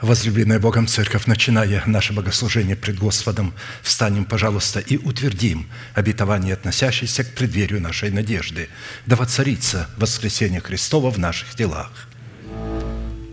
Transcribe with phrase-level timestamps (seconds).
[0.00, 3.52] Возлюбленная Богом Церковь, начиная наше богослужение пред Господом,
[3.82, 8.70] встанем, пожалуйста, и утвердим обетование, относящееся к преддверию нашей надежды,
[9.04, 12.08] да воцарится воскресение Христова в наших делах.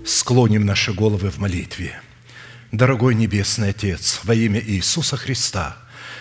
[0.05, 2.01] Склоним наши головы в молитве.
[2.73, 5.77] Дорогой Небесный Отец, во имя Иисуса Христа,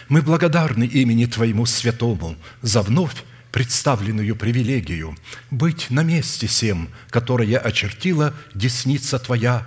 [0.08, 5.16] мы благодарны имени Твоему Святому за вновь представленную привилегию
[5.50, 9.66] быть на месте всем, которое очертила десница Твоя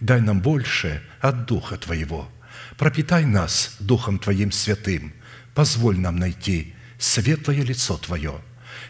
[0.00, 2.30] Дай нам больше от Духа Твоего.
[2.76, 5.12] Пропитай нас Духом Твоим святым.
[5.54, 8.40] Позволь нам найти светлое лицо Твое.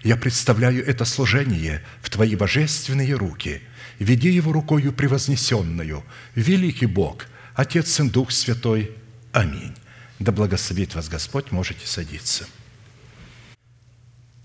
[0.02, 3.62] Я представляю это служение в Твои божественные руки.
[3.98, 6.04] Веди его рукою превознесенную.
[6.34, 8.92] Великий Бог, Отец и Дух Святой.
[9.32, 9.74] Аминь.
[10.18, 12.46] Да благословит вас Господь, можете садиться.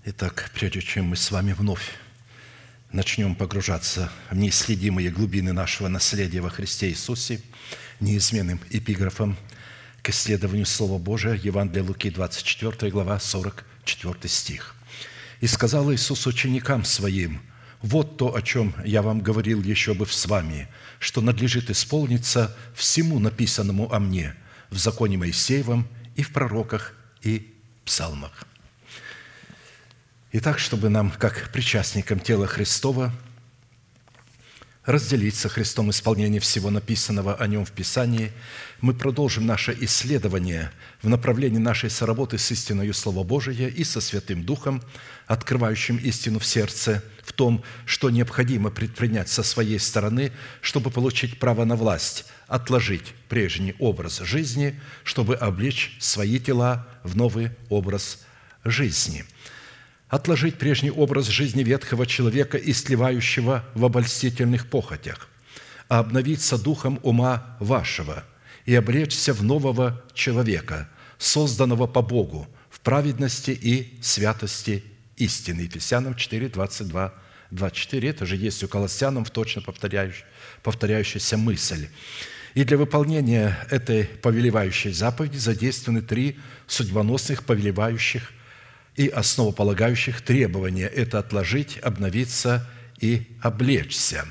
[0.06, 1.92] Итак, прежде чем мы с вами вновь
[2.94, 7.42] начнем погружаться в неисследимые глубины нашего наследия во Христе Иисусе,
[7.98, 9.36] неизменным эпиграфом
[10.00, 14.76] к исследованию Слова Божия, Евангелие Луки, 24 глава, 44 стих.
[15.40, 17.42] «И сказал Иисус ученикам Своим,
[17.82, 20.68] «Вот то, о чем я вам говорил еще бы с вами,
[21.00, 24.36] что надлежит исполниться всему написанному о мне
[24.70, 27.52] в законе Моисеевом и в пророках и
[27.84, 28.46] псалмах».
[30.36, 33.12] Итак, чтобы нам, как причастникам тела Христова,
[34.84, 38.32] разделить со Христом исполнение всего написанного о Нем в Писании,
[38.80, 40.72] мы продолжим наше исследование
[41.02, 44.82] в направлении нашей соработы с истиною Слова Божия и со Святым Духом,
[45.28, 51.64] открывающим истину в сердце, в том, что необходимо предпринять со своей стороны, чтобы получить право
[51.64, 58.18] на власть, отложить прежний образ жизни, чтобы облечь свои тела в новый образ
[58.64, 59.24] жизни–
[60.14, 65.28] отложить прежний образ жизни ветхого человека, истлевающего в обольстительных похотях,
[65.88, 68.22] а обновиться духом ума вашего
[68.64, 70.88] и облечься в нового человека,
[71.18, 74.84] созданного по Богу в праведности и святости
[75.16, 75.62] истины».
[75.62, 77.12] Ефесянам 4, 22,
[77.50, 78.08] 24.
[78.08, 79.62] Это же есть у Колоссянам в точно
[80.62, 81.88] повторяющаяся мысль.
[82.54, 86.38] И для выполнения этой повелевающей заповеди задействованы три
[86.68, 88.30] судьбоносных повелевающих
[88.96, 92.68] и основополагающих требования– это отложить, обновиться
[93.00, 94.24] и облечься.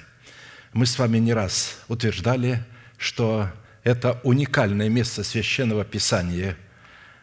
[0.71, 2.63] Мы с вами не раз утверждали,
[2.97, 3.49] что
[3.83, 6.57] это уникальное место Священного Писания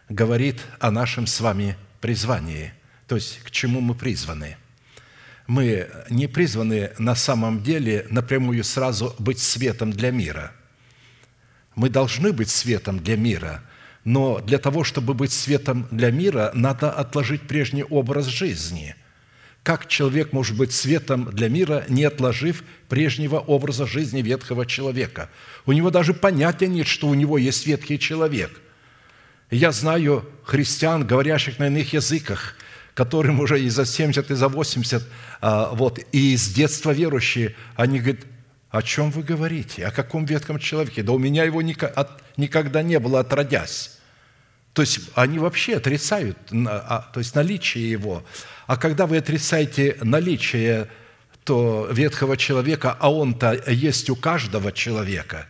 [0.08, 2.74] говорит о нашем с вами призвании,
[3.06, 4.56] то есть к чему мы призваны.
[5.46, 10.52] Мы не призваны на самом деле напрямую сразу быть светом для мира.
[11.74, 13.62] Мы должны быть светом для мира–
[14.04, 18.94] но для того, чтобы быть светом для мира, надо отложить прежний образ жизни.
[19.62, 25.28] Как человек может быть светом для мира, не отложив прежнего образа жизни ветхого человека?
[25.66, 28.60] У него даже понятия нет, что у него есть ветхий человек.
[29.50, 32.56] Я знаю христиан, говорящих на иных языках,
[32.94, 35.02] которым уже и за 70, и за 80,
[35.40, 38.20] а, вот, и с детства верующие, они говорят,
[38.70, 39.84] о чем вы говорите?
[39.84, 41.02] О каком ветхом человеке?
[41.02, 43.98] Да у меня его никогда не было, отродясь.
[44.72, 48.22] То есть они вообще отрицают а, то есть наличие его.
[48.68, 50.88] А когда вы отрицаете наличие
[51.42, 55.46] то ветхого человека, а он-то есть у каждого человека,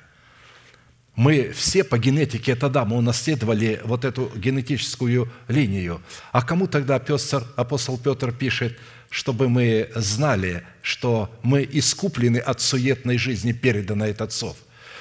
[1.14, 6.00] мы все по генетике тогда мы унаследовали вот эту генетическую линию.
[6.32, 8.78] А кому тогда апостол Петр пишет–
[9.10, 14.56] чтобы мы знали, что мы искуплены от суетной жизни, переданной от отцов.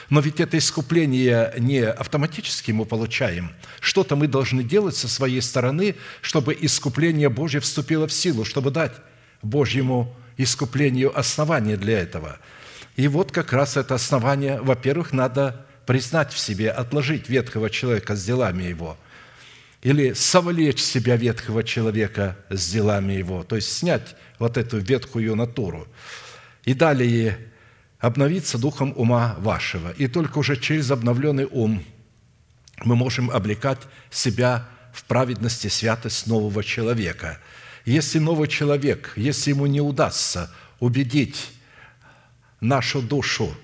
[0.10, 3.52] Но ведь это искупление не автоматически мы получаем.
[3.80, 8.94] Что-то мы должны делать со своей стороны, чтобы искупление Божье вступило в силу, чтобы дать
[9.44, 12.40] Божьему искуплению основание для этого.
[12.96, 18.26] И вот как раз это основание, во-первых, надо признать в себе, отложить ветхого человека с
[18.26, 18.98] делами его–
[19.82, 25.88] или совлечь себя ветхого человека с делами его, то есть снять вот эту ветхую натуру.
[26.66, 27.40] И далее
[28.00, 29.92] обновиться духом ума вашего.
[29.92, 31.84] И только уже через обновленный ум
[32.84, 33.80] мы можем облекать
[34.10, 37.40] себя в праведности святость нового человека.
[37.86, 41.52] Если новый человек, если ему не удастся убедить
[42.60, 43.56] нашу душу,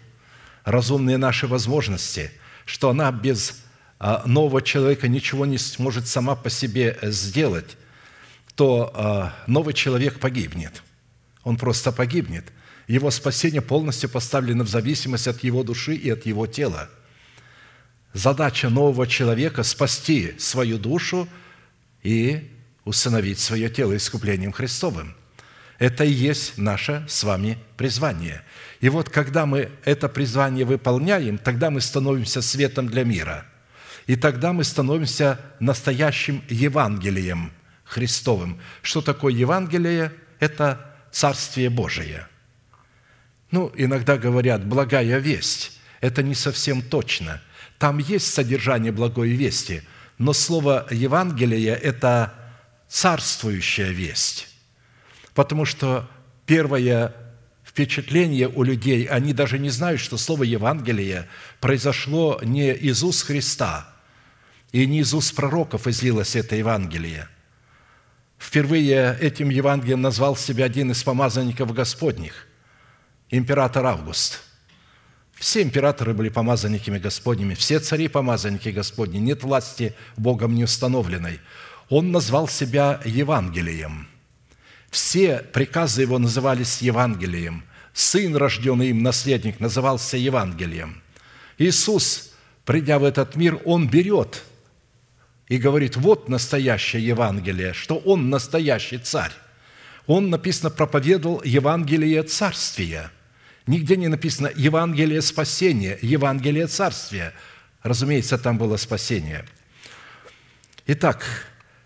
[0.64, 2.32] разумные наши возможности,
[2.66, 3.65] что она без
[4.00, 7.78] нового человека ничего не сможет сама по себе сделать,
[8.56, 10.84] то а, новый человек погибнет.
[11.44, 12.46] Он просто погибнет.
[12.88, 16.90] Его спасение полностью поставлено в зависимость от его души и от его тела.
[18.14, 21.28] Задача нового человека– спасти свою душу
[22.04, 22.52] и
[22.86, 25.16] усыновить свое тело искуплением Христовым.
[25.80, 28.44] Это и есть наше с вами призвание.
[28.80, 33.46] И вот когда мы это призвание выполняем, тогда мы становимся светом для мира.
[34.08, 37.52] И тогда мы становимся настоящим Евангелием
[37.84, 38.60] Христовым.
[38.82, 40.14] Что такое Евангелие?
[40.40, 42.28] Это Царствие Божие.
[43.52, 45.80] Ну, иногда говорят «благая весть».
[46.02, 47.42] Это не совсем точно.
[47.80, 49.82] Там есть содержание благой вести,
[50.18, 52.34] но слово «Евангелие»– это
[52.88, 54.50] царствующая весть.
[55.34, 56.08] Потому что
[56.46, 57.14] первое
[57.64, 61.28] впечатление у людей, они даже не знают, что слово «Евангелие»
[61.60, 63.95] произошло не из уст Христа,
[64.76, 67.30] и не из уст пророков излилось это Евангелие.
[68.38, 72.48] Впервые этим Евангелием назвал себя один из помазанников Господних,
[73.30, 74.42] император Август.
[75.34, 81.40] Все императоры были помазанниками Господними, все цари– помазанники Господни, нет власти Богом не установленной.
[81.88, 84.10] Он назвал себя Евангелием–
[84.96, 87.66] все приказы его назывались Евангелием.
[87.94, 91.02] Сын, рожденный им наследник, назывался Евангелием.
[91.58, 92.32] Иисус,
[92.64, 94.44] придя в этот мир, Он берет
[95.48, 99.32] и говорит, вот настоящее Евангелие, что Он настоящий царь.
[100.08, 103.12] Он, написано, проповедовал Евангелие Царствия.
[103.68, 107.34] Нигде не написано Евангелие спасения, Евангелие Царствия.
[107.82, 109.46] Разумеется, там было спасение.
[110.88, 111.26] Итак,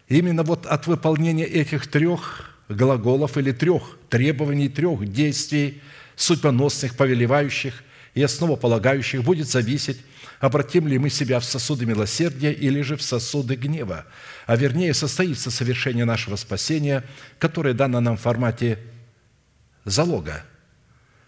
[0.10, 5.82] именно вот от выполнения этих трех глаголов или трех требований, трех действий,
[6.16, 7.84] судьбоносных, повелевающих
[8.14, 10.00] и основополагающих будет зависеть,
[10.40, 14.06] обратим ли мы себя в сосуды милосердия или же в сосуды гнева,
[14.48, 17.04] а вернее состоится совершение нашего спасения,
[17.38, 18.80] которое дано нам в формате
[19.86, 20.44] залога.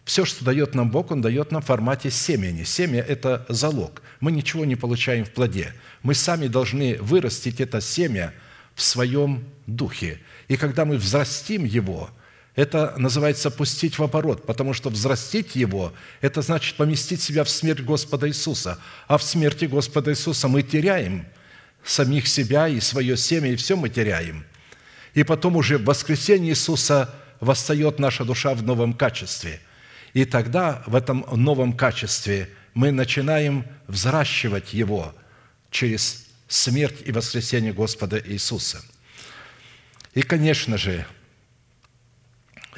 [0.04, 2.64] Все, что дает нам Бог, Он дает нам в формате семени.
[2.64, 4.02] Семя– это залог.
[4.20, 5.74] Мы ничего не получаем в плоде.
[6.02, 8.34] Мы сами должны вырастить это семя
[8.76, 10.20] в своем духе–
[10.52, 12.10] и когда мы взрастим его,
[12.56, 17.82] это называется пустить в оборот, потому что взрастить его– это значит поместить себя в смерть
[17.82, 18.80] Господа Иисуса.
[19.08, 21.26] А в смерти Господа Иисуса мы теряем
[21.84, 24.46] самих себя и свое семя, и все мы теряем.
[25.14, 29.60] И потом уже в воскресенье Иисуса восстает наша душа в новом качестве.
[30.14, 35.16] И тогда в этом новом качестве мы начинаем взращивать его
[35.70, 38.82] через смерть и воскресение Господа Иисуса–
[40.14, 41.06] и, конечно же,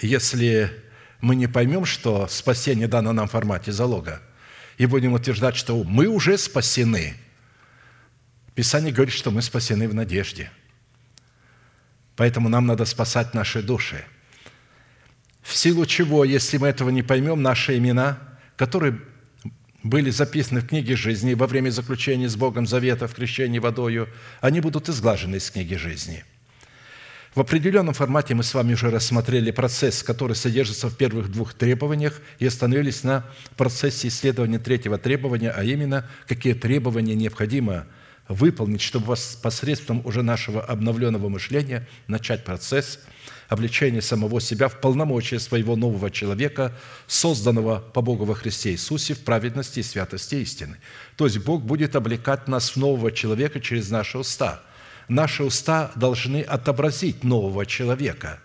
[0.01, 0.83] если
[1.21, 4.21] мы не поймем, что спасение дано нам в формате залога,
[4.77, 7.15] и будем утверждать, что мы уже спасены,
[8.55, 10.51] Писание говорит, что мы спасены в надежде.
[12.15, 14.05] Поэтому нам надо спасать наши души.
[15.41, 18.19] В силу чего, если мы этого не поймем, наши имена,
[18.55, 18.99] которые
[19.81, 24.07] были записаны в книге жизни во время заключения с Богом завета в крещении водою,
[24.39, 26.23] они будут изглажены из книги жизни–
[27.35, 32.21] в определенном формате мы с вами уже рассмотрели процесс, который содержится в первых двух требованиях,
[32.37, 33.25] и остановились на
[33.57, 37.87] процессе исследования третьего требования, а именно, какие требования необходимо
[38.27, 42.99] выполнить, чтобы посредством уже нашего обновленного мышления начать процесс
[43.49, 46.73] обличения самого себя в полномочия своего нового человека,
[47.07, 50.77] созданного по Богу во Христе Иисусе в праведности и святости истины.
[51.17, 54.61] То есть Бог будет облекать нас в нового человека через наши уста–
[55.07, 58.39] наши уста должны отобразить нового человека.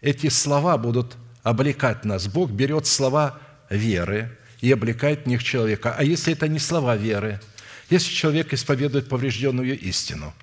[0.00, 2.28] Эти слова будут облекать нас.
[2.28, 3.38] Бог берет слова
[3.70, 5.94] веры и облекает в них человека.
[5.96, 7.40] А если это не слова веры,
[7.90, 10.34] если человек исповедует поврежденную истину,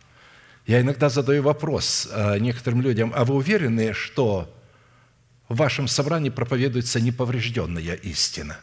[0.65, 4.53] я иногда задаю вопрос э, некоторым людям, а вы уверены, что
[5.49, 8.57] в вашем собрании проповедуется неповрежденная истина?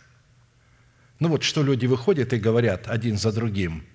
[1.18, 3.84] Ну вот что люди выходят и говорят один за другим–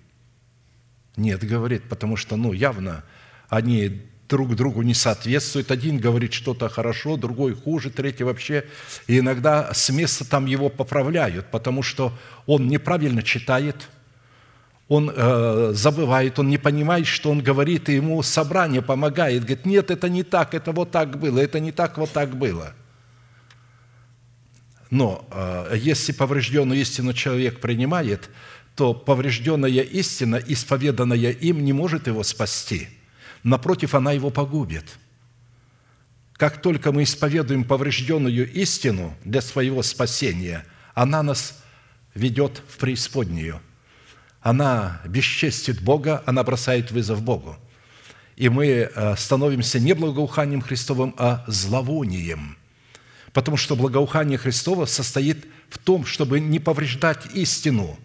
[1.16, 3.04] нет, говорит, потому что, ну, явно
[3.48, 5.70] они друг другу не соответствуют.
[5.70, 8.64] Один говорит что-то хорошо, другой хуже, третий вообще.
[9.06, 12.12] И иногда с места там его поправляют, потому что
[12.46, 13.88] он неправильно читает,
[14.88, 19.42] он э, забывает, он не понимает, что он говорит, и ему собрание помогает.
[19.42, 22.72] Говорит, нет, это не так, это вот так было, это не так, вот так было.
[24.90, 28.30] Но э, если поврежденную истину человек принимает,
[28.76, 32.88] то поврежденная истина, исповеданная им, не может его спасти.
[33.42, 34.84] Напротив, она его погубит.
[36.34, 40.64] Как только мы исповедуем поврежденную истину для своего спасения,
[40.94, 41.62] она нас
[42.14, 43.60] ведет в преисподнюю–
[44.46, 47.56] она бесчестит Бога, она бросает вызов Богу.
[48.36, 52.56] И мы э, становимся не благоуханием Христовым, а зловонием.
[53.32, 57.98] Потому что благоухание Христово состоит в том, чтобы не повреждать истину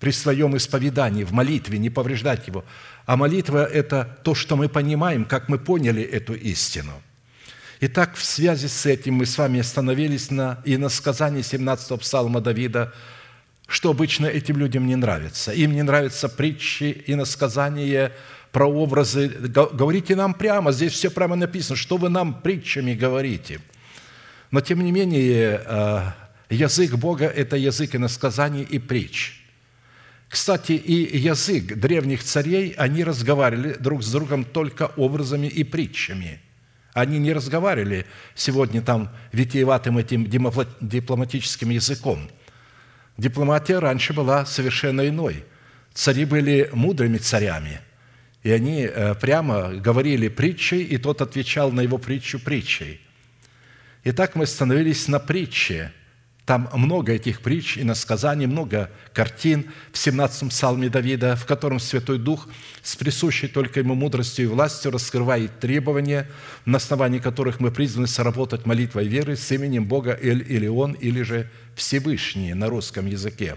[0.00, 2.64] при своем исповедании, в молитве, не повреждать его.
[3.06, 6.92] А молитва– это то, что мы понимаем, как мы поняли эту истину.
[7.80, 12.40] Итак, в связи с этим мы с вами остановились на и на сказании 17-го псалма
[12.40, 12.92] Давида–
[13.70, 15.52] что обычно этим людям не нравится.
[15.52, 18.12] Им не нравятся притчи, и насказания,
[18.50, 19.28] прообразы.
[19.28, 23.60] Говорите нам прямо, здесь все прямо написано, что вы нам притчами говорите.
[24.50, 26.02] Но, тем не менее, э,
[26.50, 29.39] язык Бога– это язык и насказаний, и притч.
[30.30, 36.40] Кстати, и язык древних царей, они разговаривали друг с другом только образами и притчами.
[36.94, 42.30] Они не разговаривали сегодня там витиеватым этим дипломатическим языком–
[43.20, 45.44] Дипломатия раньше была совершенно иной.
[45.92, 47.82] Цари были мудрыми царями,
[48.42, 52.98] и они э, прямо говорили притчей, и тот отвечал на его притчу притчей.
[54.04, 55.92] Итак, мы остановились на притче–
[56.50, 62.18] там много этих притч и насказаний, много картин в 17-м псалме Давида, в котором Святой
[62.18, 62.48] Дух
[62.82, 66.28] с присущей только Ему мудростью и властью раскрывает требования,
[66.64, 71.22] на основании которых мы призваны сработать молитвой веры с именем Бога Эль или Он, или
[71.22, 73.56] же Всевышний на русском языке.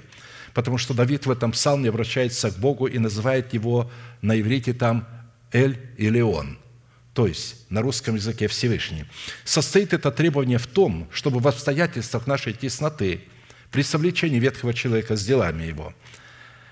[0.53, 3.89] Потому что Давид в этом псалме обращается к Богу и называет Его
[4.21, 5.07] на иврите там
[5.51, 6.59] Эль или Он–
[7.13, 9.05] то есть на русском языке Всевышний,
[9.43, 13.21] состоит это требование в том, чтобы в обстоятельствах нашей тесноты,
[13.71, 15.93] при совлечении ветхого человека с делами его,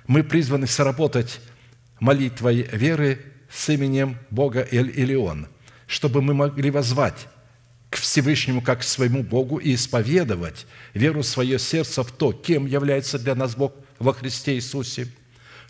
[0.07, 1.39] мы призваны сработать
[1.99, 3.19] молитвой веры
[3.49, 5.47] с именем Бога Эль-Илион,
[5.87, 7.27] чтобы мы могли возвать
[7.89, 13.19] к Всевышнему как к своему Богу и исповедовать веру свое сердце в то, кем является
[13.19, 15.07] для нас Бог во Христе Иисусе–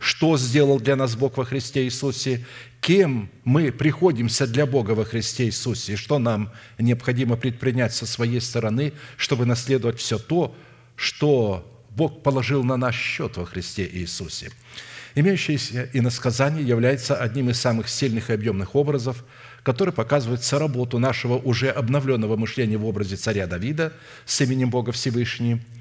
[0.01, 2.43] что сделал для нас Бог во Христе Иисусе,
[2.81, 8.41] кем мы приходимся для Бога во Христе Иисусе, и что нам необходимо предпринять со своей
[8.41, 10.55] стороны, чтобы наследовать все то,
[10.95, 14.51] что Бог положил на наш счет во Христе Иисусе.
[15.13, 19.23] Имеющееся иносказание является одним из самых сильных и объемных образов,
[19.61, 23.93] который показывает соработу нашего уже обновленного мышления в образе царя Давида
[24.25, 25.61] с именем Бога Всевышний–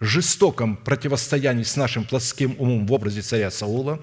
[0.00, 4.00] жестоком противостоянии с нашим плотским умом в образе царя Саула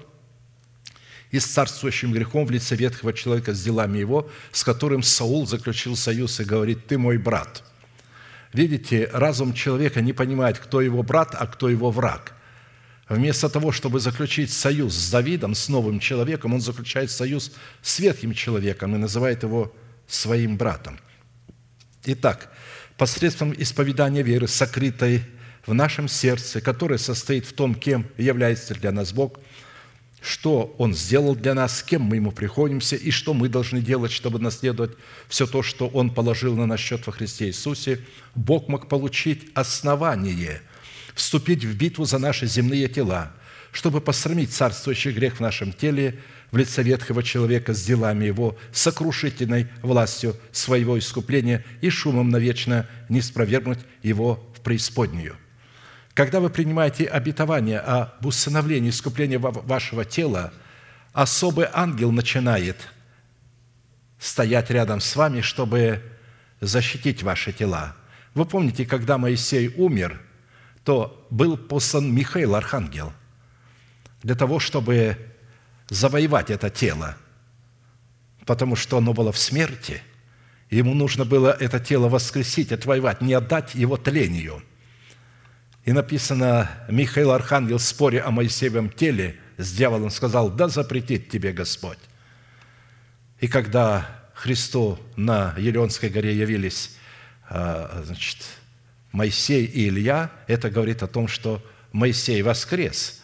[1.32, 5.96] и с царствующим грехом в лице ветхого человека с делами его, с которым Саул заключил
[5.96, 7.64] союз и говорит, «Ты мой брат».
[8.52, 12.34] Видите, разум человека не понимает, кто его брат, а кто его враг.
[13.08, 18.34] Вместо того, чтобы заключить союз с Давидом, с новым человеком, он заключает союз с ветхим
[18.34, 19.74] человеком и называет его
[20.06, 20.98] своим братом.
[22.04, 22.52] Итак,
[22.98, 25.22] посредством исповедания веры, сокрытой
[25.64, 29.38] в нашем сердце, которое состоит в том, кем является для нас Бог,
[30.22, 34.12] что Он сделал для нас, с кем мы Ему приходимся и что мы должны делать,
[34.12, 34.92] чтобы наследовать
[35.28, 38.00] все то, что Он положил на наш счет во Христе Иисусе,
[38.34, 40.62] Бог мог получить основание
[41.14, 43.32] вступить в битву за наши земные тела,
[43.70, 46.18] чтобы посрамить царствующий грех в нашем теле
[46.50, 53.22] в лице ветхого человека с делами его, сокрушительной властью своего искупления и шумом навечно не
[53.22, 55.36] спровергнуть его в преисподнюю.
[56.14, 60.52] Когда вы принимаете обетование об усыновлении искупления вашего тела,
[61.14, 62.76] особый ангел начинает
[64.18, 66.02] стоять рядом с вами, чтобы
[66.60, 67.96] защитить ваши тела.
[68.34, 70.20] Вы помните, когда Моисей умер,
[70.84, 73.12] то был послан Михаил, архангел,
[74.22, 75.16] для того, чтобы
[75.88, 77.16] завоевать это тело,
[78.44, 80.02] потому что оно было в смерти.
[80.70, 84.62] Ему нужно было это тело воскресить, отвоевать, не отдать его тлению–
[85.84, 91.52] и написано, Михаил Архангел в споре о Моисеевом теле с дьяволом сказал, да запретит тебе
[91.52, 91.98] Господь.
[93.40, 96.96] И когда Христу на Елеонской горе явились
[97.48, 98.38] а, значит,
[99.10, 101.60] Моисей и Илья, это говорит о том, что
[101.90, 103.20] Моисей воскрес,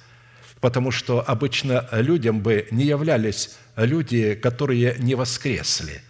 [0.60, 6.02] потому что обычно людям бы не являлись люди, которые не воскресли,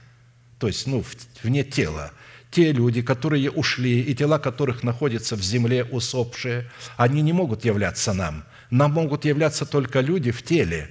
[0.59, 1.05] то есть ну,
[1.43, 2.11] вне тела–
[2.51, 8.13] те люди, которые ушли, и тела которых находятся в земле усопшие, они не могут являться
[8.13, 8.45] нам.
[8.71, 10.91] нам могут являться только люди в теле.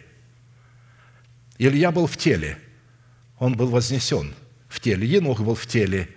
[1.58, 2.58] Илья был в теле,
[3.40, 4.34] он был вознесен
[4.68, 6.10] в теле, Енох был в теле,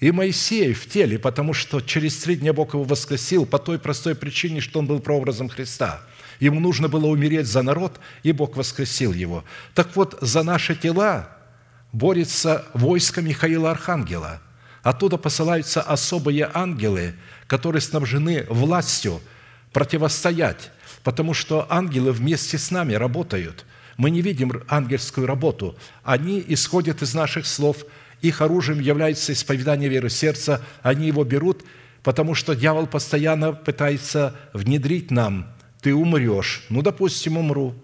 [0.00, 4.14] и Моисей в теле, потому что через три дня Бог его воскресил по той простой
[4.14, 6.02] причине, что он был прообразом Христа.
[6.40, 9.44] Ему нужно было умереть за народ, и Бог воскресил его.
[9.74, 11.28] Так вот, за наши тела
[11.92, 14.40] борется войско Михаила Архангела.
[14.84, 17.14] Оттуда посылаются особые ангелы,
[17.46, 19.22] которые снабжены властью
[19.72, 20.70] противостоять,
[21.02, 23.64] потому что ангелы вместе с нами работают.
[23.96, 25.74] Мы не видим ангельскую работу.
[26.02, 27.86] Они исходят из наших слов.
[28.20, 30.60] Их оружием является исповедание веры сердца.
[30.82, 31.64] Они его берут,
[32.02, 35.50] потому что дьявол постоянно пытается внедрить нам
[35.80, 36.62] «ты умрешь».
[36.68, 37.74] Ну, допустим, умру.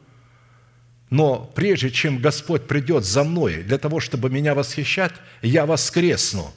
[1.08, 6.52] Но прежде чем Господь придет за мной для того, чтобы меня восхищать, я воскресну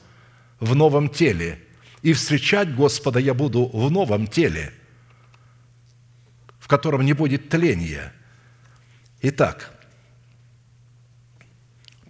[0.60, 1.58] в новом теле.
[2.02, 4.72] И встречать Господа я буду в новом теле,
[6.58, 8.12] в котором не будет тления.
[9.22, 9.70] Итак,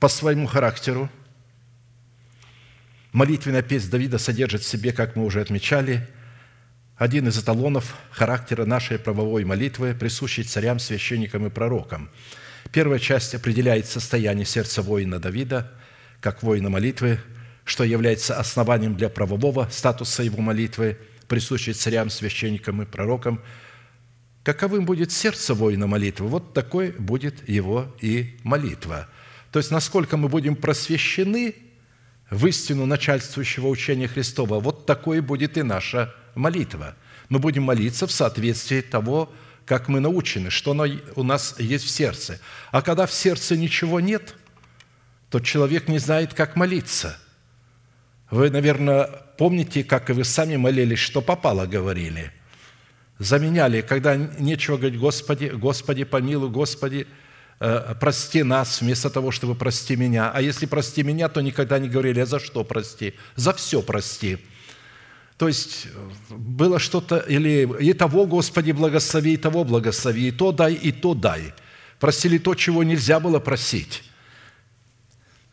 [0.00, 1.08] по своему характеру
[3.12, 6.08] молитвенная песня Давида содержит в себе, как мы уже отмечали,
[6.96, 12.10] один из эталонов характера нашей правовой молитвы, присущий царям, священникам и пророкам.
[12.72, 15.72] Первая часть определяет состояние сердца воина Давида,
[16.20, 17.20] как воина молитвы,
[17.64, 23.42] что является основанием для правового статуса его молитвы, присущей царям, священникам и пророкам.
[24.42, 29.08] Каковым будет сердце воина молитвы, вот такой будет его и молитва.
[29.50, 31.54] То есть, насколько мы будем просвещены
[32.30, 36.94] в истину начальствующего учения Христова, вот такой будет и наша молитва.
[37.30, 39.32] Мы будем молиться в соответствии того,
[39.64, 40.76] как мы научены, что
[41.16, 42.38] у нас есть в сердце.
[42.70, 44.34] А когда в сердце ничего нет,
[45.30, 47.18] то человек не знает, как молиться.
[48.30, 49.04] Вы, наверное,
[49.36, 52.32] помните, как и вы сами молились, что попало говорили.
[53.18, 57.06] Заменяли, когда нечего говорить, Господи, Господи, помилуй, Господи,
[57.60, 60.30] э, прости нас, вместо того, чтобы прости меня.
[60.30, 63.14] А если прости меня, то никогда не говорили, а за что прости?
[63.36, 64.38] За все прости.
[65.36, 65.88] То есть
[66.30, 71.14] было что-то, или и того, Господи, благослови, и того благослови, и то дай, и то
[71.14, 71.52] дай.
[72.00, 74.02] Просили то, чего нельзя было просить.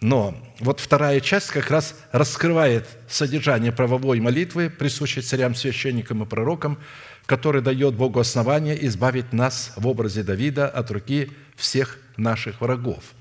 [0.02, 6.80] Но вот вторая часть как раз раскрывает содержание правовой молитвы, присущей царям, священникам и пророкам,
[7.28, 13.04] который дает Богу основание избавить нас в образе Давида от руки всех наших врагов–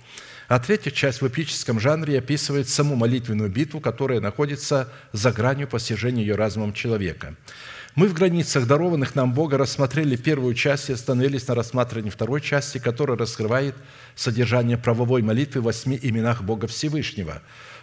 [0.51, 6.25] а третья часть в эпическом жанре описывает саму молитвенную битву, которая находится за гранью постижения
[6.25, 7.37] ее разумом человека.
[7.95, 12.79] Мы в границах дарованных нам Бога рассмотрели первую часть и остановились на рассматривании второй части,
[12.79, 13.75] которая раскрывает
[14.15, 17.43] содержание правовой молитвы в восьми именах Бога Всевышнего,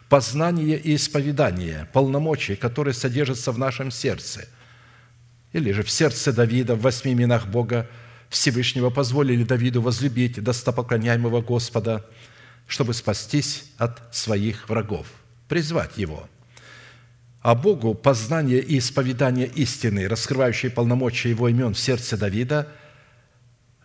[0.10, 4.48] познание и исповедание, полномочия, которые содержатся в нашем сердце,
[5.54, 7.90] или же в сердце Давида в восьми именах Бога
[8.30, 12.06] Всевышнего позволили Давиду возлюбить достопоклоняемого Господа–
[12.68, 15.08] чтобы спастись от своих врагов,
[15.48, 16.28] призвать его.
[17.48, 22.68] А Богу познание и исповедание истины, раскрывающие полномочия Его имен в сердце Давида,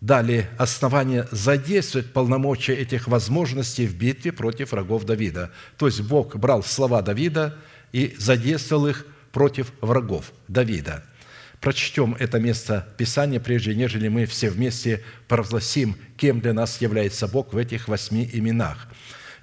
[0.00, 5.52] дали основание задействовать полномочия этих возможностей в битве против врагов Давида.
[5.78, 7.56] То есть Бог брал слова Давида
[7.92, 11.04] и задействовал их против врагов Давида–
[11.60, 17.52] прочтем это место Писания, прежде нежели мы все вместе провозгласим, кем для нас является Бог
[17.52, 18.88] в этих восьми именах.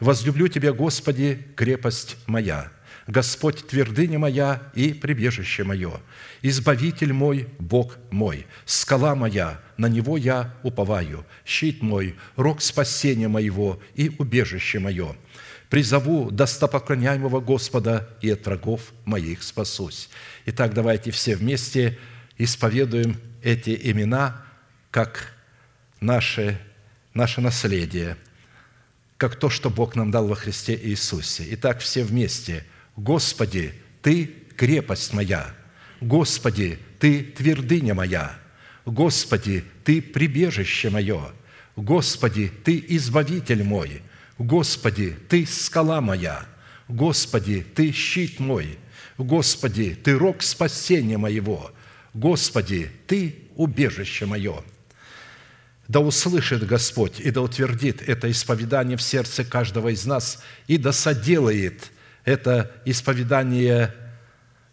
[0.01, 2.69] «Возлюблю Тебя, Господи, крепость моя,
[3.09, 5.99] Господь твердыня моя и прибежище мое,
[6.43, 13.81] Избавитель мой, Бог мой, скала моя, на Него я уповаю, щит мой, рог спасения моего
[13.95, 15.15] и убежище мое.
[15.71, 20.11] Призову достопоклоняемого Господа и от врагов моих спасусь».
[20.45, 21.97] Итак, давайте все вместе
[22.37, 24.45] исповедуем эти имена
[24.91, 25.33] как
[25.99, 26.61] наше,
[27.15, 28.17] наше наследие,
[29.17, 31.47] как то, что Бог нам дал во Христе Иисусе.
[31.49, 32.65] Итак, все вместе.
[32.99, 35.55] Господи, Ты крепость моя.
[36.01, 38.37] Господи, Ты твердыня моя.
[38.85, 41.31] Господи, Ты прибежище мое.
[41.77, 44.01] Господи, Ты избавитель мой.
[44.37, 46.45] Господи, Ты скала моя.
[46.89, 48.77] Господи, Ты щит мой.
[49.17, 51.71] Господи, Ты рог спасения моего.
[52.13, 54.61] Господи, Ты убежище мое.
[55.87, 60.91] Да услышит Господь и да утвердит это исповедание в сердце каждого из нас и да
[60.91, 61.91] соделает
[62.29, 63.91] это исповедание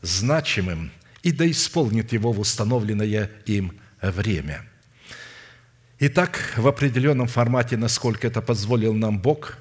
[0.02, 0.92] значимым
[1.22, 4.66] и да исполнит его в установленное им время.
[5.98, 9.56] Итак, в определенном формате, насколько это позволил нам Бог,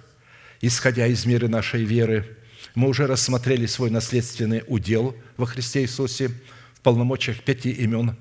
[0.59, 2.37] исходя из меры нашей веры,
[2.75, 6.31] мы уже рассмотрели свой наследственный удел во Христе Иисусе
[6.73, 8.17] в полномочиях пяти имен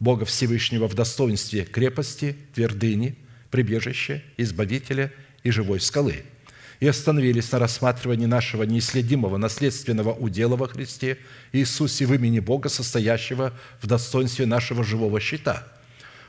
[0.00, 3.18] Бога Всевышнего в достоинстве крепости, твердыни,
[3.50, 5.12] прибежища, избавителя
[5.42, 6.24] и живой скалы–
[6.80, 11.18] и остановились на рассматривании нашего неисследимого наследственного удела во Христе
[11.52, 15.66] Иисусе в имени Бога, состоящего в достоинстве нашего живого щита.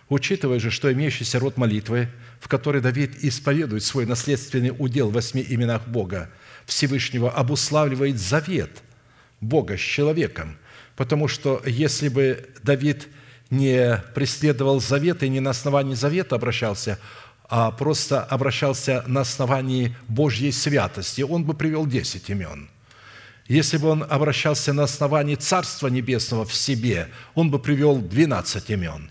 [0.10, 2.10] Учитывая же, что имеющийся род молитвы,
[2.40, 6.32] в которой Давид исповедует свой наследственный удел в восьми именах Бога,
[6.66, 8.72] Всевышнего обуславливает завет
[9.42, 10.58] Бога с человеком,
[10.96, 13.08] потому что если бы Давид
[13.52, 17.00] не преследовал завет и не на основании завета обращался,
[17.50, 22.70] а просто обращался на основании Божьей святости, он бы привел десять имен.
[23.48, 29.10] Если бы он обращался на основании Царства Небесного в себе, он бы привел двенадцать имен.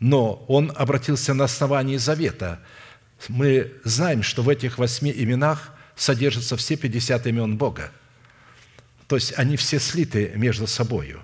[0.00, 2.60] Но он обратился на основании завета.
[3.28, 7.90] Мы знаем, что в этих восьми именах содержатся все пятьдесят имен Бога.
[9.08, 11.22] То есть они все слиты между собою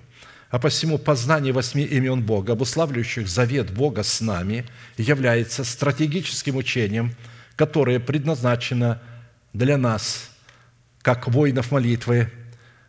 [0.51, 4.65] а посему познание восьми имен Бога, обуславливающих завет Бога с нами,
[4.97, 7.15] является стратегическим учением,
[7.55, 9.01] которое предназначено
[9.53, 10.29] для нас,
[11.01, 12.29] как воинов молитвы,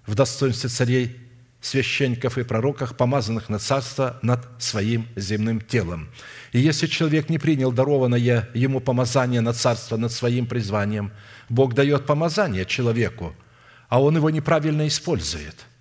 [0.07, 1.17] в достоинстве царей,
[1.61, 6.09] священников и пророков, помазанных на царство над своим земным телом.
[6.51, 11.13] И если человек не принял дарованное ему помазание на царство над своим призванием,
[11.49, 13.37] Бог дает помазание человеку,
[13.89, 15.55] а он его неправильно использует–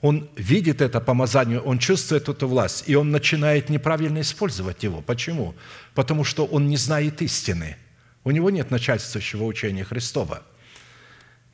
[0.00, 5.00] он видит это помазание, он чувствует эту власть, и он начинает неправильно использовать его.
[5.00, 5.54] Почему?
[5.94, 7.76] Потому что он не знает истины.
[8.22, 10.42] У него нет начальствующего учения Христова.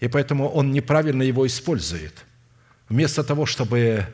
[0.00, 2.24] И поэтому он неправильно его использует.
[2.90, 4.06] Вместо того, чтобы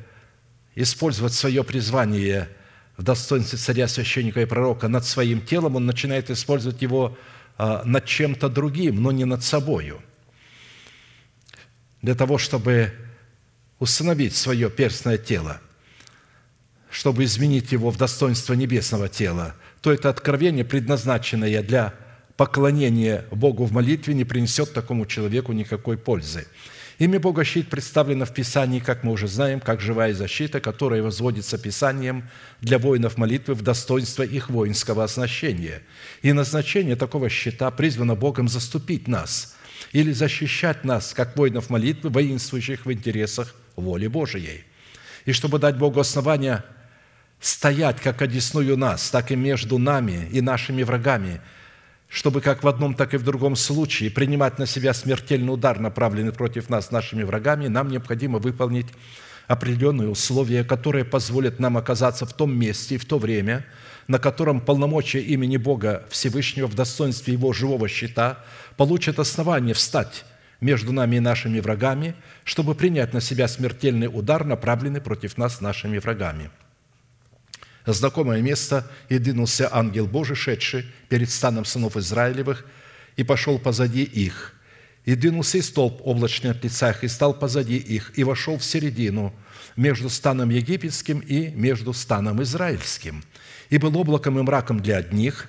[0.77, 2.49] использовать свое призвание
[2.97, 7.19] в достоинстве царя, священника и пророка над своим телом, он начинает использовать его
[7.59, 10.01] а, над чем-то другим, но не над собою.
[12.03, 12.93] Для того, чтобы
[13.81, 15.61] установить свое перстное тело,
[16.91, 21.95] чтобы изменить его в достоинство небесного тела, то это откровение, предназначенное для
[22.37, 26.47] поклонения Богу в молитве, не принесет такому человеку никакой пользы.
[26.99, 31.57] Имя Бога щит представлено в Писании, как мы уже знаем, как живая защита, которая возводится
[31.57, 32.29] Писанием
[32.61, 35.83] для воинов молитвы в достоинство их воинского оснащения.
[36.21, 39.57] И назначение такого щита призвано Богом заступить нас
[39.93, 44.65] или защищать нас, как воинов молитвы, воинствующих в интересах воли Божией.
[45.25, 46.65] И чтобы дать Богу основания
[47.41, 51.41] стоять как одесную нас, так и между нами и нашими врагами,
[52.09, 56.33] чтобы как в одном, так и в другом случае принимать на себя смертельный удар, направленный
[56.33, 58.89] против нас нашими врагами, нам необходимо выполнить
[59.47, 63.65] определенные условия, которые позволят нам оказаться в том месте и в то время,
[64.07, 68.45] на котором полномочия имени Бога Всевышнего в достоинстве Его живого щита
[68.77, 70.25] получат основание встать
[70.61, 75.99] между нами и нашими врагами, чтобы принять на себя смертельный удар, направленный против нас нашими
[75.99, 76.51] врагами.
[77.87, 82.67] Знакомое место и двинулся ангел Божий, шедший перед станом сынов Израилевых,
[83.17, 84.55] и пошел позади их.
[85.07, 88.65] И двинулся и столб облачный от лица их, и стал позади их, и вошел в
[88.65, 89.35] середину
[89.77, 93.25] между станом египетским и между станом израильским.
[93.71, 95.49] И был облаком и мраком для одних,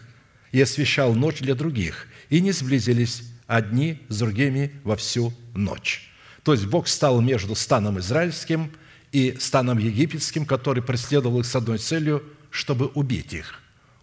[0.51, 6.09] и освещал ночь для других, и не сблизились одни с другими во всю ночь.
[6.43, 8.71] То есть Бог стал между станом израильским
[9.11, 13.59] и станом египетским, который преследовал их с одной целью, чтобы убить их,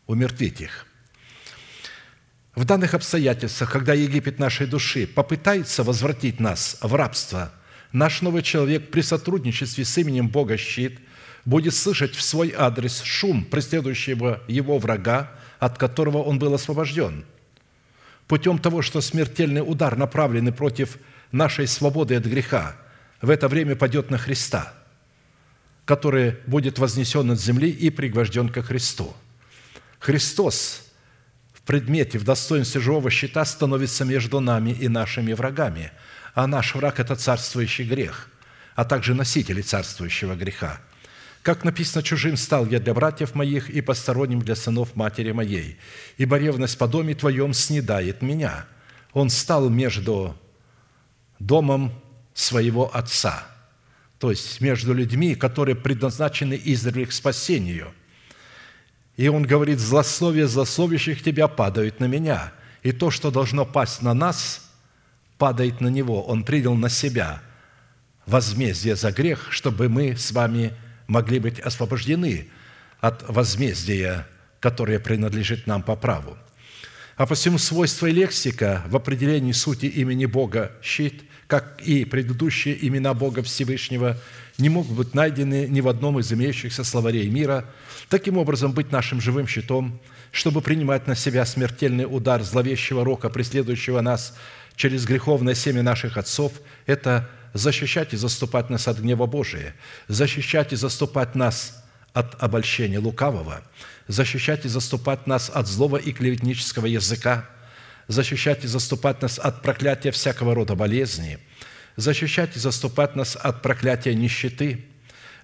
[0.06, 0.87] умертвить их.
[2.54, 7.50] В данных обстоятельствах, когда Египет нашей души попытается возвратить нас в рабство,
[7.90, 10.98] наш новый человек при сотрудничестве с именем Бога щит
[11.46, 17.24] будет слышать в свой адрес шум преследующего его врага, от которого он был освобожден–
[18.29, 20.99] путем того, что смертельный удар, направленный против
[21.33, 22.77] нашей свободы от греха,
[23.21, 24.75] в это время падет на Христа,
[25.85, 29.17] который будет вознесен от земли и пригвожден ко Христу.
[29.99, 30.83] Христос
[31.53, 35.91] в предмете, в достоинстве живого щита становится между нами и нашими врагами,
[36.35, 38.31] а наш враг– это царствующий грех,
[38.77, 40.81] а также носители царствующего греха–
[41.48, 45.78] как написано, чужим стал я для братьев моих и посторонним для сынов матери моей,
[46.18, 48.66] ибо ревность по доме твоем снедает меня.
[49.14, 50.37] Он стал между
[51.38, 51.90] домом
[52.34, 53.46] своего отца,
[54.18, 57.94] то есть между людьми, которые предназначены издревле к спасению.
[59.16, 64.12] И он говорит, злословие злословящих тебя падают на меня, и то, что должно пасть на
[64.12, 64.70] нас,
[65.38, 66.22] падает на него.
[66.24, 67.40] Он принял на себя
[68.26, 70.74] возмездие за грех, чтобы мы с вами–
[71.09, 72.47] могли быть освобождены
[73.01, 74.27] от возмездия,
[74.61, 76.37] которое принадлежит нам по праву.
[77.16, 83.42] А посему свойство лексика в определении сути имени Бога «щит», как и предыдущие имена Бога
[83.42, 84.16] Всевышнего,
[84.59, 87.64] не могут быть найдены ни в одном из имеющихся словарей мира,
[88.09, 89.99] таким образом быть нашим живым щитом,
[90.31, 94.37] чтобы принимать на себя смертельный удар зловещего рока, преследующего нас
[94.77, 96.53] через греховное семя наших отцов,
[96.87, 99.74] это защищать и заступать нас от гнева Божия,
[100.08, 103.62] защищать и заступать нас от обольщения лукавого,
[104.06, 107.48] защищать и заступать нас от злого и клеветнического языка,
[108.06, 111.38] защищать и заступать нас от проклятия всякого рода болезни,
[111.96, 114.87] защищать и заступать нас от проклятия нищеты,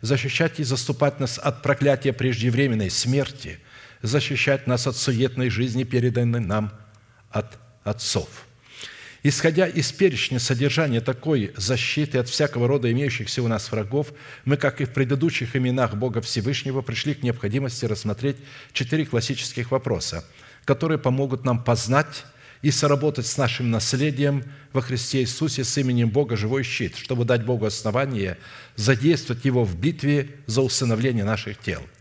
[0.00, 3.60] защищать и заступать нас от проклятия преждевременной смерти,
[4.02, 6.72] защищать нас от суетной жизни, переданной нам
[7.30, 8.28] от отцов–
[9.26, 14.12] Исходя из перечня содержания такой защиты от всякого рода имеющихся у нас врагов,
[14.44, 18.36] мы, как и в предыдущих именах Бога Всевышнего, пришли к необходимости рассмотреть
[18.74, 20.26] четыре классических вопроса,
[20.66, 22.26] которые помогут нам познать
[22.60, 27.46] и соработать с нашим наследием во Христе Иисусе с именем Бога живой щит, чтобы дать
[27.46, 28.36] Богу основание
[28.76, 31.80] задействовать Его в битве за усыновление наших тел–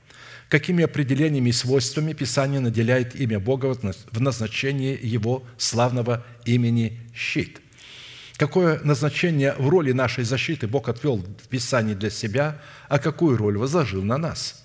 [0.53, 7.59] какими определениями и свойствами Писание наделяет имя Бога в назначении Его славного имени «щит».
[8.37, 13.57] Какое назначение в роли нашей защиты Бог отвел в Писании для себя, а какую роль
[13.57, 14.59] возложил на нас–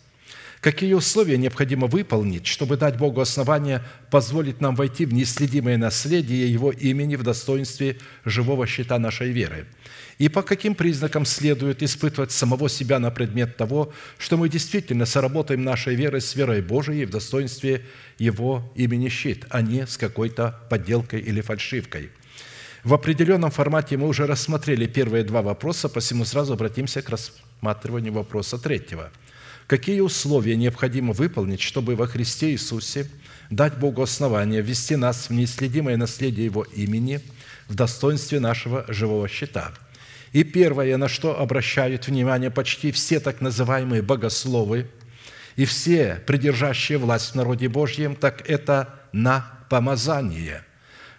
[0.60, 6.72] Какие условия необходимо выполнить, чтобы дать Богу основание позволить нам войти в неследимое наследие Его
[6.72, 9.66] имени в достоинстве живого щита нашей веры?
[10.18, 15.62] И по каким признакам следует испытывать самого себя на предмет того, что мы действительно соработаем
[15.62, 17.84] нашей верой с верой Божией в достоинстве
[18.18, 22.10] Его имени щит, а не с какой-то подделкой или фальшивкой–
[22.84, 28.56] в определенном формате мы уже рассмотрели первые два вопроса, посему сразу обратимся к рассматриванию вопроса
[28.56, 29.10] третьего–
[29.68, 33.06] Какие условия необходимо выполнить, чтобы во Христе Иисусе
[33.50, 37.20] дать Богу основание ввести нас в неисследимое наследие Его имени
[37.68, 39.72] в достоинстве нашего живого щита?
[40.32, 44.86] И первое, на что обращают внимание почти все так называемые богословы
[45.56, 50.64] и все придержащие власть в народе Божьем, так это на помазание,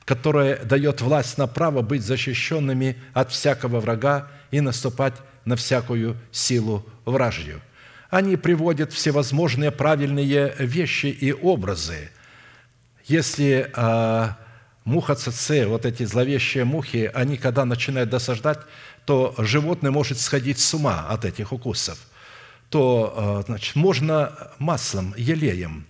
[0.05, 5.13] которое дает власть на право быть защищенными от всякого врага и наступать
[5.45, 7.61] на всякую силу вражью–
[8.09, 12.09] они приводят всевозможные правильные вещи и образы.
[13.05, 14.37] Если а,
[14.83, 18.59] муха ЦЦ, вот эти зловещие мухи, они когда начинают досаждать,
[19.05, 21.99] то животное может сходить с ума от этих укусов.
[22.69, 25.85] То а, значит, можно маслом, елеем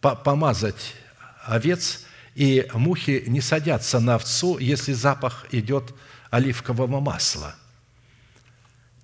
[0.00, 0.94] помазать
[1.46, 2.04] овец,
[2.34, 5.94] и мухи не садятся на овцу, если запах идет
[6.30, 7.54] оливкового масла–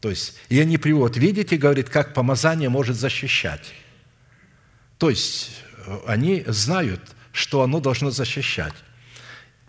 [0.00, 3.74] то есть, и они приводят, видите, говорит, как помазание может защищать.
[4.98, 5.50] То есть,
[5.86, 7.00] э, они знают,
[7.32, 8.74] что оно должно защищать.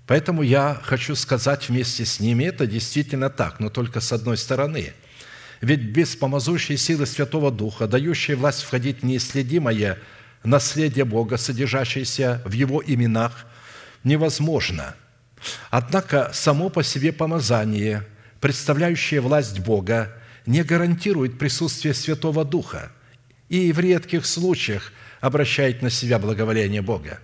[0.08, 4.94] Поэтому я хочу сказать вместе с ними, это действительно так, но только с одной стороны.
[5.60, 10.00] Ведь без помазующей силы Святого Духа, дающей власть входить в неисследимое
[10.44, 13.46] наследие Бога, содержащееся в Его именах,
[14.04, 14.96] невозможно.
[15.70, 18.08] Однако само по себе помазание,
[18.40, 22.92] представляющее власть Бога, не гарантирует присутствие Святого Духа
[23.50, 27.20] и в редких случаях обращает на себя благоволение Бога.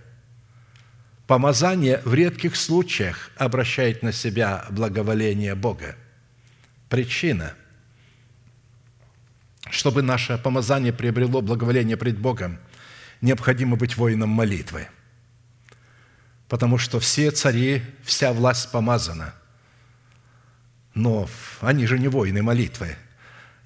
[1.26, 5.96] Помазание в редких случаях обращает на себя благоволение Бога.
[6.88, 7.54] Причина–
[9.70, 12.58] чтобы наше помазание приобрело благоволение пред Богом,
[13.20, 14.88] необходимо быть воином молитвы.
[16.48, 19.34] Потому что все цари, вся власть помазана.
[20.94, 21.28] Но
[21.60, 22.96] они же не воины молитвы–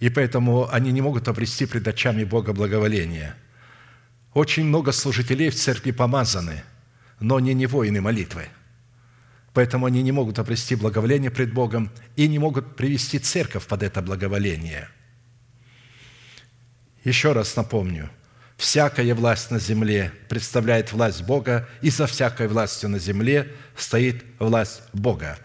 [0.02, 3.36] и поэтому они не могут обрести пред очами Бога благоволения.
[4.34, 6.64] Очень много служителей в церкви помазаны,
[7.20, 8.48] но они не воины молитвы.
[9.54, 14.02] Поэтому они не могут обрести благоволение пред Богом и не могут привести церковь под это
[14.02, 14.88] благоволение.
[17.04, 18.10] Еще раз напомню,
[18.56, 24.82] всякая власть на земле представляет власть Бога, и за всякой властью на земле стоит власть
[24.92, 25.38] Бога,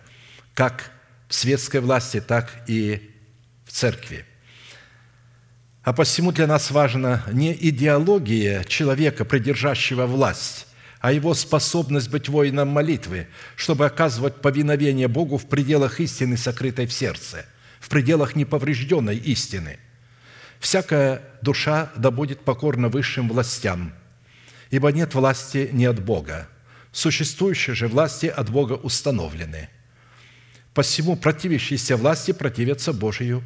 [0.55, 0.89] как
[1.27, 3.13] в светской власти, так и
[3.63, 4.25] в церкви–
[5.87, 10.67] а посему для нас важна не идеология человека, придержащего власть,
[10.99, 16.91] а его способность быть воином молитвы, чтобы оказывать повиновение Богу в пределах истины, сокрытой в
[16.91, 17.45] сердце,
[17.79, 19.79] в пределах неповрежденной истины.
[20.59, 23.93] Всякая душа да будет покорна высшим властям,
[24.71, 26.49] ибо нет власти не от Бога.
[26.91, 29.69] Существующие же власти от Бога установлены.
[30.73, 33.41] Посему противящиеся власти противятся Божию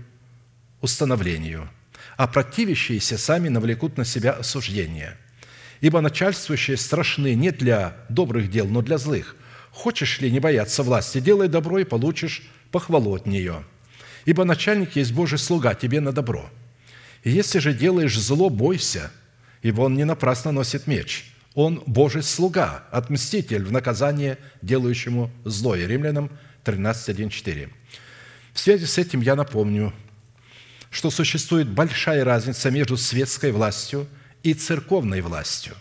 [0.81, 1.69] установлению–
[2.17, 5.17] а противящиеся сами навлекут на себя осуждение.
[5.81, 9.35] Ибо начальствующие страшны не для добрых дел, но для злых.
[9.71, 13.63] Хочешь ли не бояться власти, делай добро и получишь похвалу от нее.
[14.25, 16.49] Ибо начальник есть Божий слуга тебе на добро.
[17.23, 19.11] И если же делаешь зло, бойся,
[19.61, 21.31] ибо он не напрасно носит меч.
[21.53, 25.85] Он Божий слуга, отмститель в наказание делающему злое.
[25.85, 26.29] Римлянам
[26.63, 27.69] 13.1.4.
[28.53, 29.93] В связи с этим я напомню,
[30.91, 34.07] что существует большая разница между светской властью
[34.43, 35.73] и церковной властью,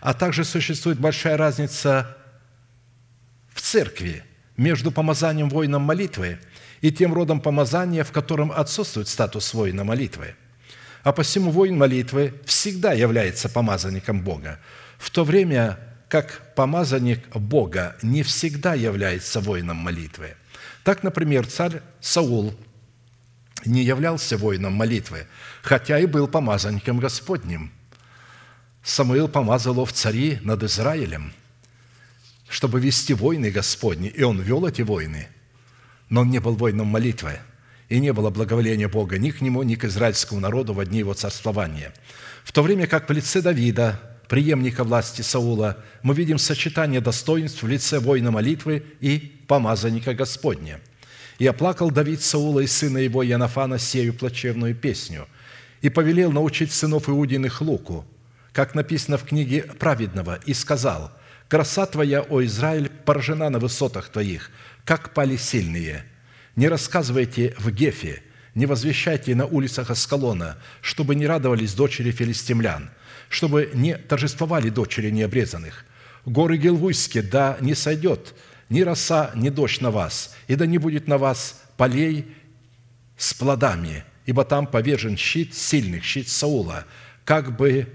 [0.00, 2.16] а также существует большая разница
[3.54, 4.24] в церкви
[4.56, 6.38] между помазанием воином молитвы
[6.80, 10.34] и тем родом помазания, в котором отсутствует статус воина молитвы.
[11.04, 14.58] А посему воин молитвы всегда является помазанником Бога,
[14.98, 20.34] в то время как помазанник Бога не всегда является воином молитвы.
[20.82, 22.54] Так, например, царь Саул
[23.64, 25.26] не являлся воином молитвы,
[25.62, 27.72] хотя и был помазанником Господним.
[28.82, 31.32] Самуил помазал в цари над Израилем,
[32.48, 35.28] чтобы вести войны Господни, и он вел эти войны,
[36.08, 37.38] но он не был воином молитвы,
[37.88, 41.12] и не было благоволения Бога ни к нему, ни к израильскому народу в дни его
[41.14, 41.92] царствования.
[42.44, 47.68] В то время как в лице Давида, преемника власти Саула, мы видим сочетание достоинств в
[47.68, 50.80] лице воина молитвы и помазанника Господня.
[51.40, 55.26] «И оплакал Давид Саула и сына его Янафана сею плачевную песню,
[55.80, 58.04] и повелел научить сынов Иудиных луку,
[58.52, 61.10] как написано в книге праведного, и сказал,
[61.48, 64.50] «Краса твоя, о Израиль, поражена на высотах твоих,
[64.84, 66.04] как пали сильные.
[66.56, 68.22] Не рассказывайте в Гефе,
[68.54, 72.90] не возвещайте на улицах Аскалона, чтобы не радовались дочери филистимлян,
[73.30, 75.86] чтобы не торжествовали дочери необрезанных.
[76.26, 78.34] Горы Гелвуйские, да не сойдет
[78.70, 82.34] ни роса, ни дождь на вас, и да не будет на вас полей
[83.16, 86.86] с плодами, ибо там повержен щит сильных, щит Саула,
[87.24, 87.92] как бы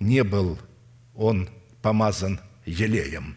[0.00, 0.58] не был
[1.14, 1.48] он
[1.80, 3.36] помазан елеем.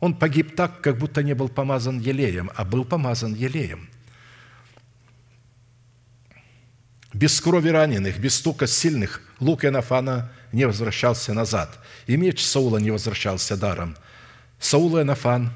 [0.00, 3.88] Он погиб так, как будто не был помазан елеем, а был помазан елеем.
[7.12, 12.90] Без крови раненых, без стука сильных лук Энафана не возвращался назад, и меч Саула не
[12.90, 13.96] возвращался даром.
[14.58, 15.52] Саул и Энафан,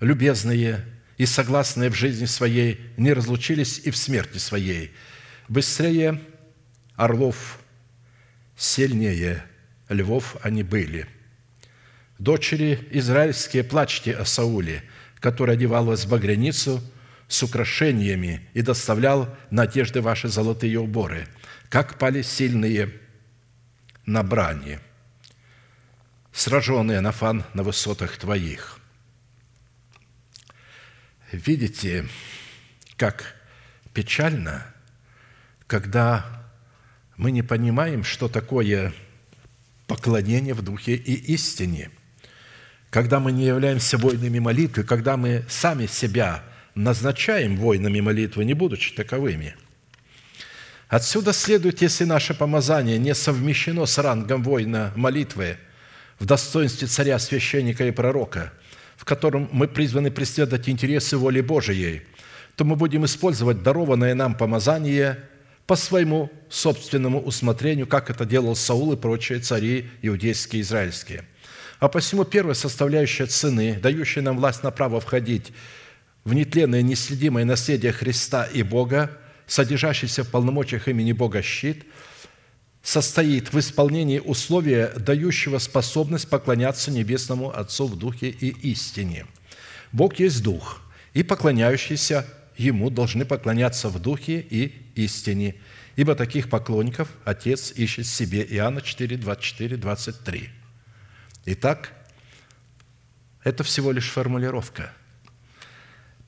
[0.00, 0.84] любезные
[1.16, 4.92] и согласные в жизни своей, не разлучились и в смерти своей.
[5.48, 6.20] Быстрее
[6.96, 7.58] орлов,
[8.56, 9.44] сильнее
[9.88, 11.06] львов они были.
[12.18, 14.82] Дочери израильские, плачьте о Сауле,
[15.18, 16.82] который одевал вас в багряницу–
[17.30, 21.28] с украшениями и доставлял на одежды ваши золотые уборы,
[21.68, 22.92] как пали сильные
[24.04, 24.80] на брани,
[26.40, 28.78] сраженные на фан на высотах твоих».
[31.32, 32.08] Видите,
[32.96, 33.36] как
[33.94, 34.66] печально,
[35.66, 36.26] когда
[37.16, 38.92] мы не понимаем, что такое
[39.86, 41.90] поклонение в духе и истине,
[42.90, 46.42] когда мы не являемся воинами молитвы, когда мы сами себя
[46.74, 49.54] назначаем воинами молитвы, не будучи таковыми.
[50.88, 55.58] Отсюда следует, если наше помазание не совмещено с рангом воина молитвы
[56.20, 58.52] в достоинстве царя, священника и пророка,
[58.96, 62.02] в котором мы призваны преследовать интересы воли Божией,
[62.54, 65.18] то мы будем использовать дарованное нам помазание
[65.66, 71.24] по своему собственному усмотрению, как это делал Саул и прочие цари иудейские и израильские.
[71.78, 75.52] А посему первая составляющая цены, дающая нам власть на право входить
[76.24, 79.10] в нетленное неследимое наследие Христа и Бога,
[79.46, 81.86] содержащийся в полномочиях имени Бога щит,
[82.82, 89.26] состоит в исполнении условия, дающего способность поклоняться Небесному Отцу в Духе и истине.
[89.92, 90.82] Бог есть Дух,
[91.14, 95.56] и поклоняющиеся Ему должны поклоняться в Духе и истине,
[95.96, 98.46] ибо таких поклонников Отец ищет себе.
[98.48, 100.50] Иоанна 4, 24, 23.
[101.46, 101.92] Итак,
[103.44, 104.92] это всего лишь формулировка–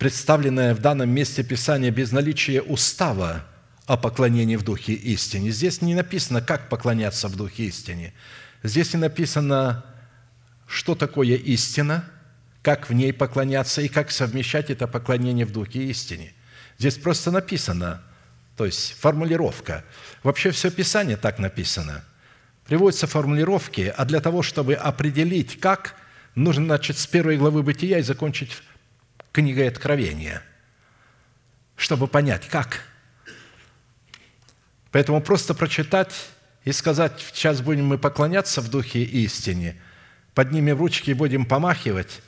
[0.03, 3.47] представленное в данном месте Писания без наличия устава
[3.87, 5.51] о поклонении в Духе истине.
[5.51, 8.15] Здесь не написано, как поклоняться в Духе истине.
[8.63, 9.85] Здесь не написано,
[10.67, 12.05] что такое истина,
[12.63, 16.33] как в ней поклоняться и как совмещать это поклонение в Духе истине.
[16.79, 18.03] Здесь просто написано,
[18.57, 19.85] то есть формулировка.
[20.23, 22.05] Вообще все Писание так написано.
[22.67, 25.97] Приводятся формулировки, а для того, чтобы определить, как,
[26.37, 28.63] нужно начать с первой главы Бытия и закончить
[29.33, 30.43] книгой Откровения,
[31.77, 32.85] чтобы понять, как.
[34.93, 36.13] Поэтому просто прочитать
[36.65, 39.77] и сказать, сейчас будем мы поклоняться в духе истине,
[40.35, 42.21] поднимем ручки и будем помахивать,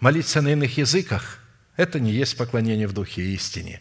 [0.00, 1.38] молиться на иных языках,
[1.76, 3.80] это не есть поклонение в духе истине.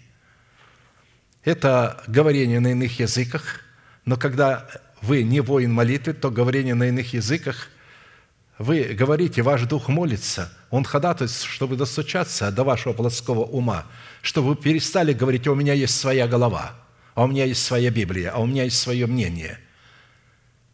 [1.43, 3.61] Это говорение на иных языках,
[4.03, 4.69] но когда
[5.01, 7.69] вы не воин молитвы, то говорение на иных языках
[8.57, 13.85] вы говорите, ваш дух молится, он ходатайствует, чтобы достучаться до вашего плотского ума,
[14.21, 16.75] чтобы вы перестали говорить, «А у меня есть своя голова,
[17.19, 19.59] а у меня есть своя Библия, а у меня есть свое мнение.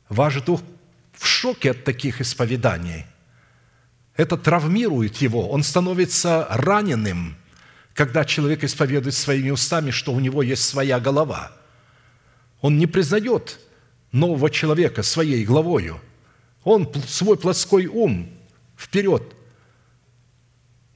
[0.09, 0.61] Ваш дух
[1.13, 3.05] в шоке от таких исповеданий.
[4.15, 7.35] Это травмирует его, он становится раненым,
[7.95, 11.51] когда человек исповедует своими устами, что у него есть своя голова.
[12.61, 13.59] Он не признает
[14.11, 15.99] нового человека своей главою–
[16.65, 18.27] он свой плотской ум
[18.75, 19.23] вперед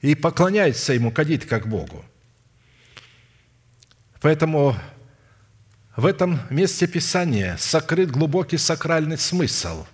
[0.02, 2.04] и поклоняется ему, кадит как Богу.
[4.20, 4.76] Поэтому
[6.00, 9.84] в этом месте Писания сокрыт глубокий сакральный смысл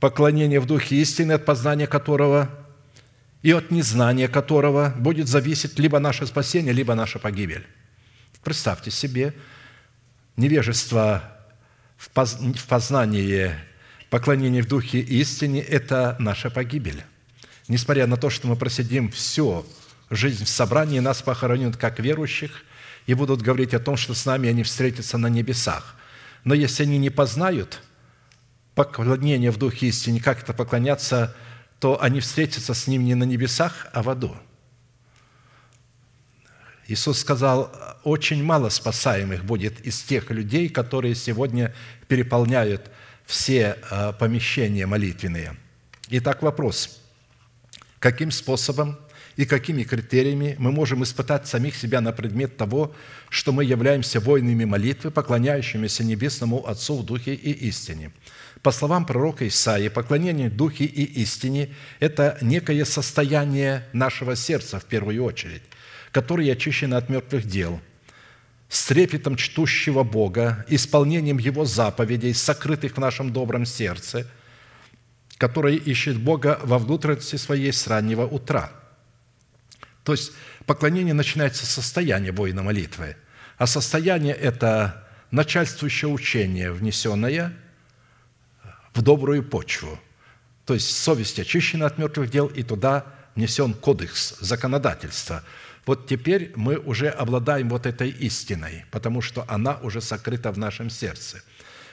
[0.00, 2.50] поклонения в Духе истины, от познания которого
[3.42, 7.64] и от незнания которого будет зависеть либо наше спасение, либо наша погибель.
[8.42, 9.32] Представьте себе
[10.36, 11.22] невежество
[11.96, 12.10] в
[12.66, 13.54] познании
[14.10, 17.02] Поклонение в духе истине– это наша погибель.
[17.66, 19.64] Несмотря на то, что мы просидим всю
[20.10, 22.62] жизнь в собрании, нас похоронят как верующих
[23.06, 25.96] и будут говорить о том, что с нами они встретятся на небесах.
[26.44, 27.80] Но если они не познают
[28.74, 31.34] поклонение в духе истине, как это поклоняться,
[31.78, 34.36] то они встретятся с ним не на небесах, а в аду.
[36.88, 37.72] Иисус сказал,
[38.04, 41.74] очень мало спасаемых будет из тех людей, которые сегодня
[42.08, 42.90] переполняют
[43.24, 45.56] все э, помещения молитвенные.
[46.08, 47.00] Итак, вопрос.
[47.98, 48.98] Каким способом
[49.36, 52.94] и какими критериями мы можем испытать самих себя на предмет того,
[53.28, 58.12] что мы являемся воинами молитвы, поклоняющимися Небесному Отцу в Духе и истине?
[58.62, 65.24] По словам пророка Исаии, поклонение Духе и истине– это некое состояние нашего сердца в первую
[65.24, 65.62] очередь,
[66.12, 67.80] которое очищено от мертвых дел–
[68.72, 74.26] с трепетом чтущего Бога, исполнением Его заповедей, сокрытых в нашем добром сердце,
[75.36, 78.72] которое ищет Бога во внутренности своей с раннего утра.
[80.04, 80.32] То есть
[80.66, 83.16] поклонение начинается с состояния воина молитвы,
[83.58, 87.56] а состояние– это начальствующее учение, внесенное
[88.94, 89.98] в добрую почву.
[90.66, 95.44] То есть совесть очищена от мертвых дел, и туда внесен кодекс законодательства–
[95.84, 100.90] вот теперь мы уже обладаем вот этой истиной, потому что она уже сокрыта в нашем
[100.90, 101.42] сердце.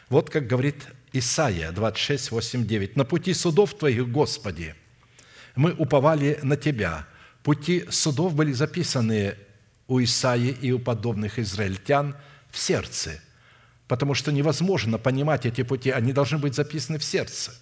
[0.10, 2.96] Вот как говорит Исаия 26, 8, 9.
[2.96, 4.76] «На пути судов Твоих, Господи,
[5.56, 7.08] мы уповали на Тебя».
[7.44, 9.36] Пути судов были записаны
[9.88, 12.16] у Исаии и у подобных израильтян
[12.52, 13.20] в сердце,
[13.88, 17.54] потому что невозможно понимать эти пути, они должны быть записаны в сердце.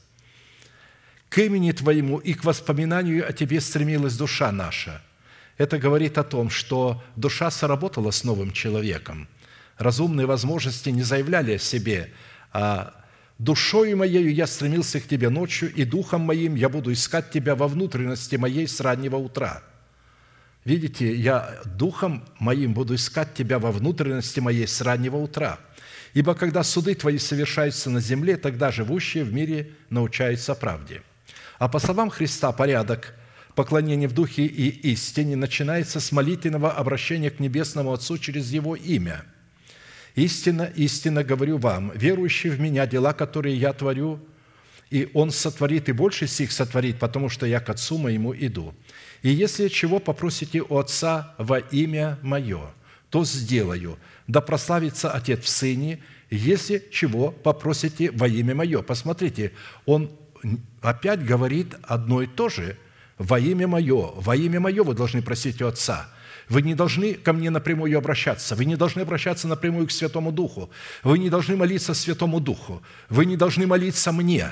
[1.30, 5.02] «К имени Твоему и к воспоминанию о Тебе стремилась душа наша–
[5.58, 9.28] это говорит о том, что душа соработала с новым человеком.
[9.78, 12.12] Разумные возможности не заявляли о себе,
[12.54, 12.94] а
[13.40, 17.68] «Душою моею я стремился к тебе ночью, и духом моим я буду искать тебя во
[17.68, 19.64] внутренности моей с раннего утра».
[20.66, 25.60] Видите, я духом моим буду искать тебя во внутренности моей с раннего утра.
[26.14, 31.04] Ибо когда суды твои совершаются на земле, тогда живущие в мире научаются правде.
[31.58, 33.14] А по словам Христа порядок–
[33.58, 39.26] поклонение в духе и истине начинается с молитвенного обращения к Небесному Отцу через Его имя.
[40.18, 44.20] «Истинно, истинно говорю вам, верующий в Меня, дела, которые я творю,
[44.90, 48.74] и Он сотворит, и больше сих сотворит, потому что я к Отцу моему иду.
[49.22, 52.74] И если чего попросите у Отца во имя Мое,
[53.10, 53.98] то сделаю,
[54.28, 56.00] да прославится Отец в Сыне,
[56.30, 58.82] если чего попросите во имя Мое».
[58.82, 59.54] Посмотрите,
[59.86, 60.12] Он
[60.82, 62.76] опять говорит одно и то же–
[63.18, 66.10] во имя Мое, во имя Мое вы должны просить у Отца.
[66.50, 68.56] Вы не должны ко мне напрямую обращаться.
[68.56, 70.70] Вы не должны обращаться напрямую к Святому Духу.
[71.04, 72.82] Вы не должны молиться Святому Духу.
[73.10, 74.52] Вы не должны молиться мне.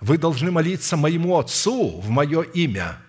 [0.00, 2.98] Вы должны молиться моему Отцу в мое имя–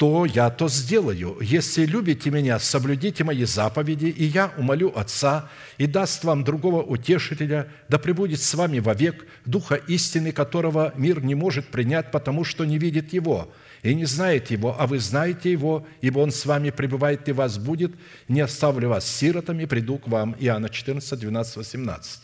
[0.00, 1.36] то я то сделаю.
[1.42, 7.68] Если любите меня, соблюдите мои заповеди, и я умолю Отца, и даст вам другого утешителя,
[7.90, 12.78] да пребудет с вами вовек Духа истины, которого мир не может принять, потому что не
[12.78, 13.52] видит Его
[13.82, 17.58] и не знает Его, а вы знаете Его, ибо Он с вами пребывает и вас
[17.58, 17.92] будет,
[18.28, 20.36] не оставлю вас сиротами, приду к вам».
[20.38, 22.20] Иоанна 14, 12, 18.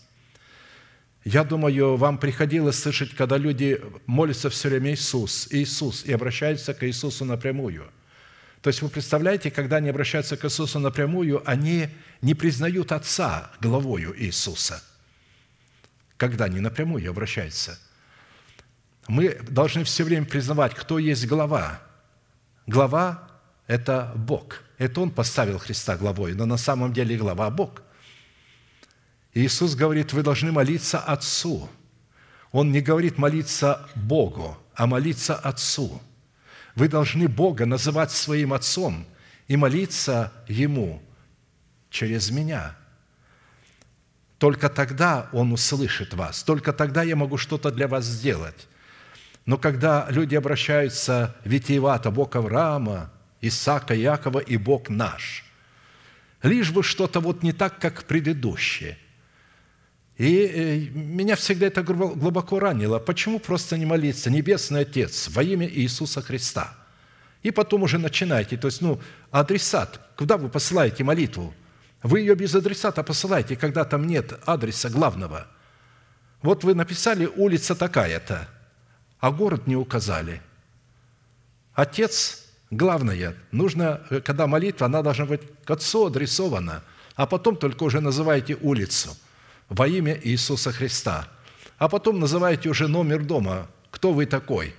[1.24, 6.86] Я думаю, вам приходилось слышать, когда люди молятся все время «Иисус, Иисус» и обращаются к
[6.86, 7.90] Иисусу напрямую.
[8.62, 11.88] То есть вы представляете, когда они обращаются к Иисусу напрямую, они
[12.20, 14.82] не признают Отца главою Иисуса,
[16.16, 17.78] когда они напрямую обращаются.
[19.08, 21.80] Мы должны все время признавать, кто есть глава.
[22.66, 23.28] Глава–
[23.66, 24.62] это Бог.
[24.78, 27.82] Это Он поставил Христа главой, но на самом деле глава– Бог.
[29.32, 31.68] Иисус говорит, вы должны молиться Отцу.
[32.52, 36.00] Он не говорит молиться Богу, а молиться Отцу.
[36.74, 39.06] Вы должны Бога называть своим Отцом
[39.46, 41.02] и молиться Ему
[41.90, 42.76] через меня.
[44.38, 46.42] Только тогда Он услышит вас.
[46.42, 48.66] Только тогда я могу что-то для вас сделать.
[49.46, 55.44] Но когда люди обращаются витиевато, Бог Авраама, Исаака, Якова и Бог наш,
[56.42, 58.98] лишь бы что-то вот не так, как предыдущее.
[60.18, 62.98] И э, меня всегда это глубоко ранило.
[62.98, 64.30] Почему просто не молиться?
[64.30, 66.74] Небесный Отец, во имя Иисуса Христа.
[67.42, 68.56] И потом уже начинаете.
[68.56, 70.00] То есть, ну, адресат.
[70.16, 71.54] Куда вы посылаете молитву?
[72.02, 75.46] Вы ее без адресата посылаете, когда там нет адреса главного.
[76.42, 78.48] Вот вы написали улица такая-то–
[79.26, 80.40] а город не указали.
[81.74, 83.34] Отец– главное.
[83.50, 86.84] Нужно, э, когда молитва, она должна быть к Отцу адресована,
[87.16, 89.16] а потом только уже называете улицу
[89.68, 91.28] во имя Иисуса Христа.
[91.76, 94.76] А потом называете уже номер дома, кто вы такой,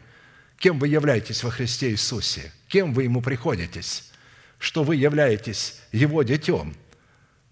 [0.57, 4.13] кем вы являетесь во Христе Иисусе, кем вы Ему приходитесь,
[4.59, 6.73] что вы являетесь Его детем.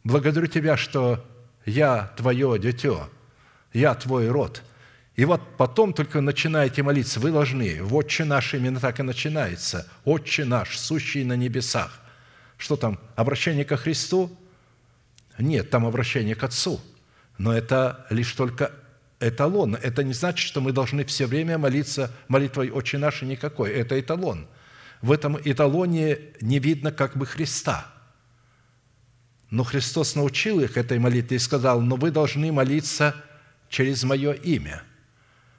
[0.05, 1.25] Благодарю Тебя, что
[1.65, 3.09] я Твое дитё,
[3.73, 4.63] я Твой род–
[5.15, 7.19] и вот потом только начинаете молиться.
[7.19, 7.81] Вы должны.
[7.83, 9.87] «Отче наш» именно так и начинается.
[10.03, 12.01] «Отче наш, сущий на небесах».
[12.57, 12.99] Что там?
[13.15, 14.35] Обращение ко Христу?
[15.37, 16.81] Нет, там обращение к Отцу.
[17.37, 18.71] Но это лишь только
[19.19, 19.75] эталон.
[19.75, 23.71] Это не значит, что мы должны все время молиться молитвой «Отче наш» никакой.
[23.71, 24.47] Это эталон.
[25.01, 27.87] В этом эталоне не видно как бы Христа.
[29.49, 33.15] Но Христос научил их этой молитве и сказал, но вы должны молиться
[33.69, 34.83] через Мое имя–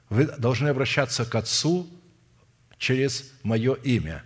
[0.08, 1.88] вы должны обращаться к Отцу
[2.78, 4.22] через Мое имя.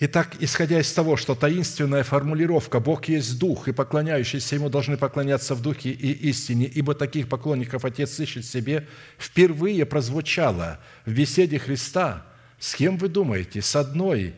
[0.00, 5.56] Итак, исходя из того, что таинственная формулировка «Бог есть Дух, и поклоняющиеся Ему должны поклоняться
[5.56, 8.86] в Духе и истине, ибо таких поклонников Отец ищет себе»,
[9.18, 12.24] впервые прозвучала в беседе Христа,
[12.60, 13.60] с кем вы думаете?
[13.60, 14.36] С одной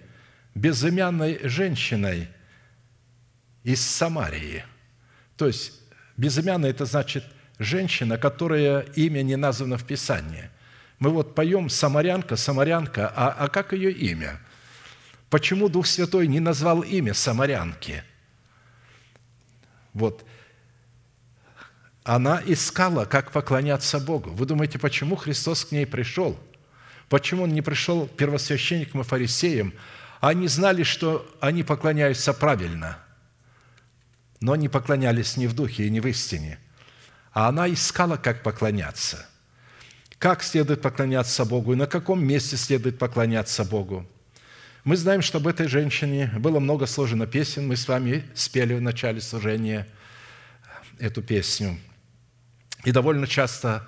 [0.55, 2.28] безымянной женщиной
[3.62, 4.64] из Самарии.
[5.36, 5.74] То есть
[6.16, 7.24] безымянная– это значит–
[7.61, 10.50] женщина, которая имя не названо в Писании.
[10.98, 14.40] Мы вот поем «Самарянка, Самарянка», а, а как ее имя?
[15.28, 18.02] Почему Дух Святой не назвал имя Самарянки?
[19.92, 20.24] Вот.
[22.02, 24.30] Она искала, как поклоняться Богу.
[24.30, 26.38] Вы думаете, почему Христос к ней пришел?
[27.08, 29.74] Почему Он не пришел первосвященникам и фарисеям?
[30.20, 32.98] Они знали, что они поклоняются правильно,
[34.40, 36.58] но они поклонялись не в духе и не в истине–
[37.32, 39.26] а она искала, как поклоняться.
[40.18, 44.06] Как следует поклоняться Богу и на каком месте следует поклоняться Богу.
[44.84, 47.66] Мы знаем, что об этой женщине было много сложено песен.
[47.66, 49.86] Мы с вами спели в начале служения
[50.98, 51.78] эту песню.
[52.84, 53.86] И довольно часто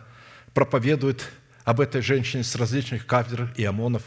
[0.54, 1.28] проповедуют
[1.64, 4.02] об этой женщине с различных кафедр и ОМОНов.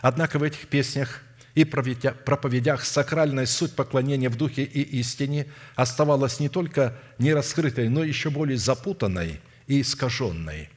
[0.00, 1.22] Однако в этих песнях
[1.58, 8.30] и проповедях сакральная суть поклонения в духе и истине оставалась не только нераскрытой, но еще
[8.30, 10.70] более запутанной и искаженной.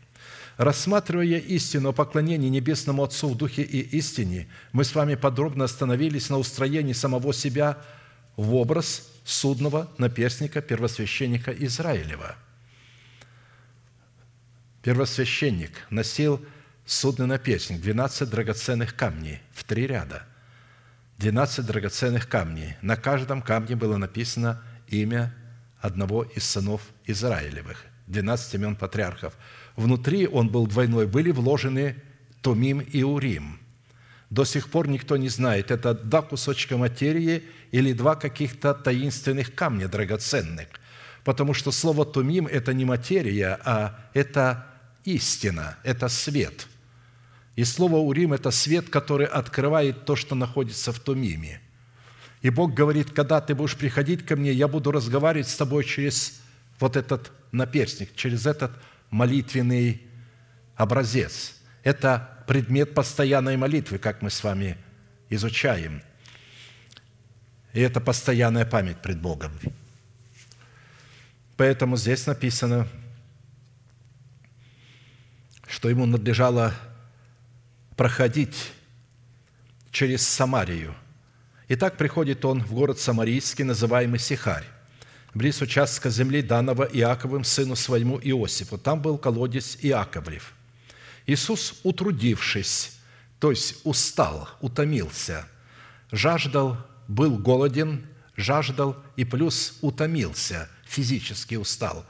[0.57, 6.31] Рассматривая истину о поклонении Небесному Отцу в духе и истине, мы с вами подробно остановились
[6.31, 7.77] на устроении самого себя
[8.35, 12.35] в образ судного наперстника первосвященника Израилева.
[14.81, 16.43] Первосвященник носил
[16.87, 20.25] судный наперстник, 12 драгоценных камней в три ряда–
[21.21, 22.77] 12 драгоценных камней.
[22.81, 25.31] На каждом камне было написано имя
[25.79, 29.35] одного из сынов Израилевых, 12 имен патриархов.
[29.75, 31.95] Внутри он был двойной, были вложены
[32.41, 33.59] Тумим и Урим.
[34.31, 39.87] До сих пор никто не знает, это два кусочка материи или два каких-то таинственных камня
[39.87, 40.69] драгоценных.
[41.23, 44.65] Потому что слово «тумим»– это не материя, а это
[45.05, 46.67] истина, это свет–
[47.55, 51.61] и слово «урим»– это свет, который открывает то, что находится в Тумиме.
[52.41, 56.41] И Бог говорит, когда ты будешь приходить ко мне, я буду разговаривать с тобой через
[56.79, 58.71] вот этот наперстник, через этот
[59.09, 60.01] молитвенный
[60.75, 61.57] образец.
[61.83, 64.77] Это предмет постоянной молитвы, как мы с вами
[65.29, 66.01] изучаем.
[67.73, 69.51] И это постоянная память пред Богом.
[71.57, 72.87] Поэтому здесь написано,
[75.67, 76.73] что ему надлежало
[78.01, 78.71] проходить
[79.91, 80.95] через Самарию.
[81.67, 84.65] И так приходит он в город Самарийский, называемый Сихарь,
[85.35, 88.79] близ участка земли данного Иаковым сыну своему Иосифу.
[88.79, 90.55] Там был колодец Иаковлев.
[91.27, 92.97] Иисус, утрудившись,
[93.39, 95.47] то есть устал, утомился,
[96.11, 102.03] жаждал, был голоден, жаждал и плюс утомился, физически устал.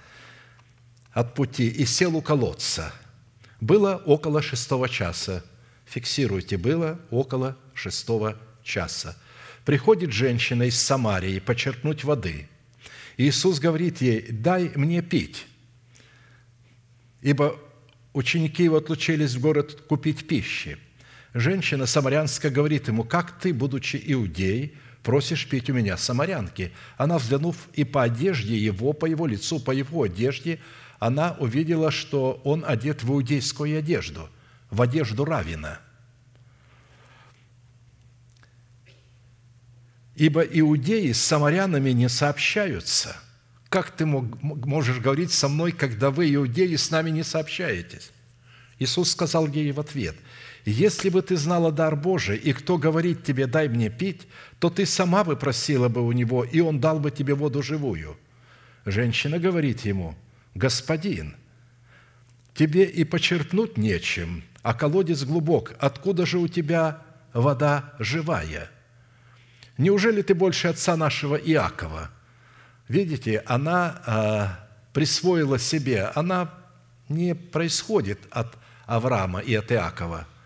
[1.12, 2.94] от пути и сел у колодца.
[3.60, 5.44] Было около шестого часа.
[5.92, 9.18] Фиксируйте, было около шестого часа.
[9.66, 12.48] Приходит женщина из Самарии почерпнуть воды.
[13.18, 15.46] Иисус говорит ей, дай мне пить,
[17.22, 17.60] ибо
[18.14, 20.78] ученики его отлучились в город купить пищи.
[21.34, 26.72] Женщина самарянская говорит ему, как ты, будучи иудей, просишь пить у меня самарянки?
[26.98, 30.60] Она, взглянув и по одежде его, по его лицу, по его одежде,
[31.00, 34.30] она увидела, что он одет в иудейскую одежду,
[34.72, 35.80] в одежду равина.
[40.16, 43.16] Ибо иудеи с самарянами не сообщаются.
[43.70, 48.12] Как ты можешь говорить со мной, когда вы, иудеи, с нами не сообщаетесь?
[48.80, 50.16] Иисус сказал ей в ответ–
[50.66, 54.28] если бы ты знала дар Божий, и кто говорит тебе, дай мне пить,
[54.60, 58.18] то ты сама бы просила бы у него, и он дал бы тебе воду живую.
[58.86, 60.16] Женщина говорит ему,
[60.54, 61.36] господин,
[62.54, 67.02] тебе и почерпнуть нечем, а колодец глубок, откуда же у тебя
[67.34, 68.70] вода живая?
[69.78, 72.10] Неужели ты больше отца нашего Иакова?
[72.88, 76.54] Видите, она а, присвоила себе, она
[77.10, 80.28] не происходит от Авраама и от Иакова–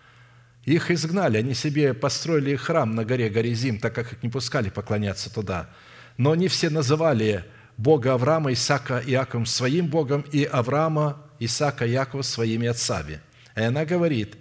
[0.66, 5.32] их изгнали, они себе построили храм на горе Горизим, так как их не пускали поклоняться
[5.32, 5.70] туда.
[6.16, 7.44] Но они все называли
[7.76, 13.20] Бога Авраама, Исаака Иакова своим Богом и Авраама, Исаака Иакова своими отцами.
[13.56, 14.36] И она говорит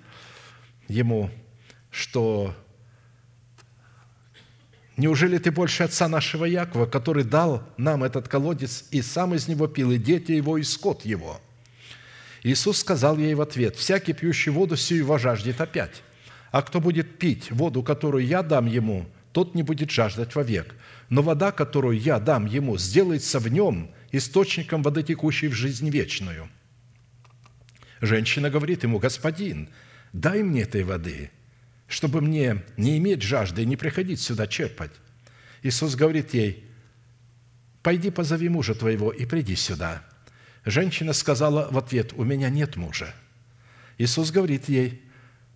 [0.88, 1.32] ему,
[1.89, 2.53] что
[4.97, 9.68] «Неужели ты больше отца нашего Якова, который дал нам этот колодец, и сам из него
[9.68, 11.39] пил, и дети его, и скот его?»
[12.43, 16.03] Иисус сказал ей в ответ, «Всякий пьющий воду сию вожаждет опять,
[16.51, 20.76] а кто будет пить воду, которую я дам ему, тот не будет жаждать вовек.
[21.09, 26.49] Но вода, которую я дам ему, сделается в нем источником воды, текущей в жизнь вечную».
[28.02, 29.70] Женщина говорит ему, «Господин,
[30.14, 31.32] дай мне этой воды,
[31.88, 34.91] чтобы мне не иметь жажды и не приходить сюда черпать».
[35.64, 36.66] Иисус говорит ей,
[37.82, 40.04] «Пойди позови мужа твоего и приди сюда».
[40.66, 43.14] Женщина сказала в ответ, «У меня нет мужа».
[43.98, 45.06] Иисус говорит ей,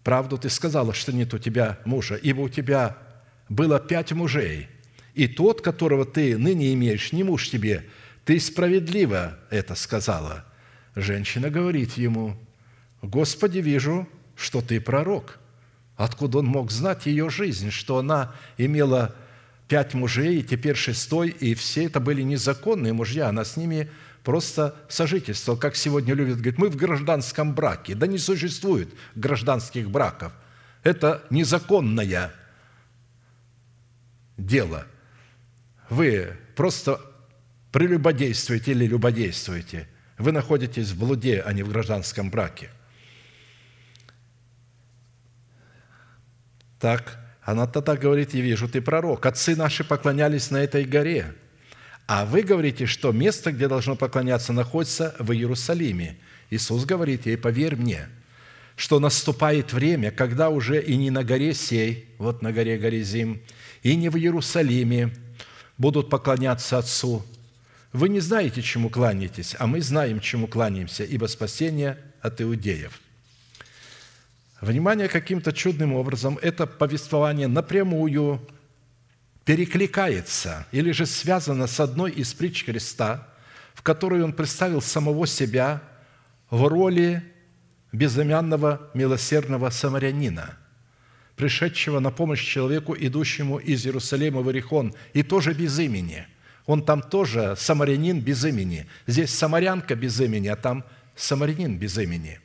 [0.04, 2.98] Правду ты сказала, что нет у тебя мужа, ибо у тебя
[3.50, 4.68] было пять мужей,
[5.14, 7.86] и тот, которого ты ныне имеешь, не муж тебе.
[8.26, 10.46] Ты справедливо это сказала».
[10.96, 12.38] Женщина говорит ему,
[13.02, 15.40] «Господи, вижу, что ты пророк».
[15.96, 19.14] Откуда он мог знать ее жизнь, что она имела
[19.68, 23.90] пять мужей, и теперь шестой, и все это были незаконные мужья, она с ними
[24.24, 27.96] просто сожительство, как сегодня любят говорить, мы в гражданском браке.
[27.96, 30.32] Да не существует гражданских браков.
[30.84, 32.32] Это незаконное
[34.38, 34.86] дело.
[35.90, 37.02] Вы просто
[37.72, 39.88] прелюбодействуете или любодействуете.
[40.20, 42.70] Вы находитесь в блуде, а не в гражданском браке.
[46.80, 49.26] Так, она тогда говорит, я вижу, ты пророк.
[49.26, 51.34] Отцы наши поклонялись на этой горе–
[52.09, 56.17] а вы говорите, что место, где должно поклоняться, находится в Иерусалиме.
[56.49, 58.09] Иисус говорит ей, поверь мне,
[58.76, 63.43] что наступает время, когда уже и не на горе сей, вот на горе Горизим,
[63.84, 65.13] и не в Иерусалиме
[65.78, 67.24] будут поклоняться Отцу.
[67.92, 73.00] Вы не знаете, чему кланяетесь, а мы знаем, чему кланяемся, ибо спасение от иудеев».
[74.62, 78.46] Внимание, каким-то чудным образом это повествование напрямую
[79.46, 83.28] перекликается или же связано с одной из притч Христа,
[83.74, 85.82] в которой он представил самого себя
[86.50, 87.24] в роли
[87.94, 90.58] безымянного милосердного самарянина,
[91.38, 96.28] пришедшего на помощь человеку, идущему из Иерусалима в Иерихон, и тоже без имени.
[96.70, 98.86] Он там тоже самарянин без имени.
[99.07, 100.84] Здесь самарянка без имени, а там
[101.15, 102.39] самарянин без имени.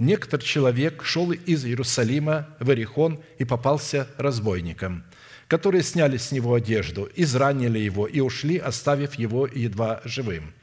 [0.00, 5.04] Некоторый человек шел из Иерусалима в Иерихон и попался разбойником–
[5.50, 10.54] которые сняли с него одежду, изранили его и ушли, оставив его едва живым.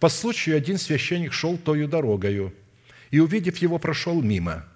[0.00, 2.52] По случаю один священник шел тою дорогою,
[3.12, 4.66] и, увидев его, прошел мимо.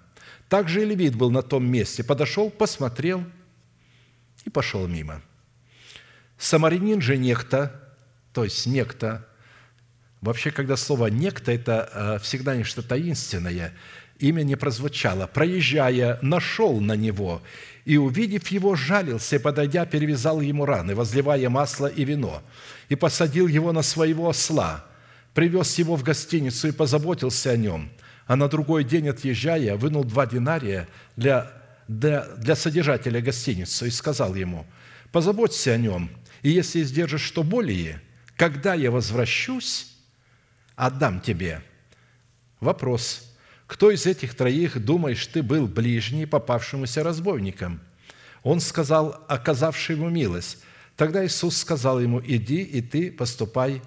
[0.47, 3.21] Также и левит был на том месте, подошел, посмотрел
[4.45, 5.21] и пошел мимо.
[6.39, 7.73] Самарянин же некто,
[8.33, 9.27] то есть некто,
[10.21, 13.73] вообще, когда слово «некто»– это э, всегда нечто таинственное,
[14.19, 17.41] имя не прозвучало, проезжая, нашел на него
[17.83, 22.41] и, увидев его, жалился, и, подойдя, перевязал ему раны, возливая масло и вино,
[22.87, 24.85] и посадил его на своего осла,
[25.33, 27.89] привез его в гостиницу и позаботился о нем.
[28.27, 30.87] А на другой день, отъезжая, вынул два динария
[31.17, 31.51] для,
[31.89, 34.65] для, для содержателя гостиницы и сказал ему,
[35.11, 36.11] «Позаботься о нем,
[36.41, 38.01] и если издержишь что более,
[38.35, 39.95] когда я возвращусь,
[40.75, 41.61] отдам тебе».
[42.59, 43.25] Вопрос.
[43.67, 47.79] Кто из этих троих, думаешь, ты был ближний попавшемуся разбойником?
[48.43, 50.63] Он сказал, оказавший ему милость.
[50.95, 53.81] Тогда Иисус сказал ему, иди, и ты поступай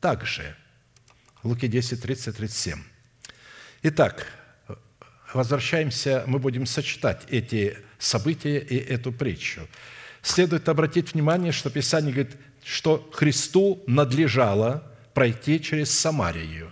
[0.00, 0.54] так же.
[1.42, 2.78] Луки 10, 30, 37.
[3.84, 4.26] Итак,
[5.34, 9.66] возвращаемся, мы будем сочетать эти события и эту притчу.
[10.22, 16.70] Следует обратить внимание, что Писание говорит, что Христу надлежало пройти через Самарию,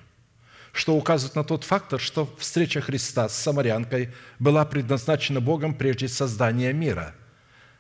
[0.73, 6.73] что указывает на тот фактор, что встреча Христа с самарянкой была предназначена Богом прежде создания
[6.73, 7.15] мира.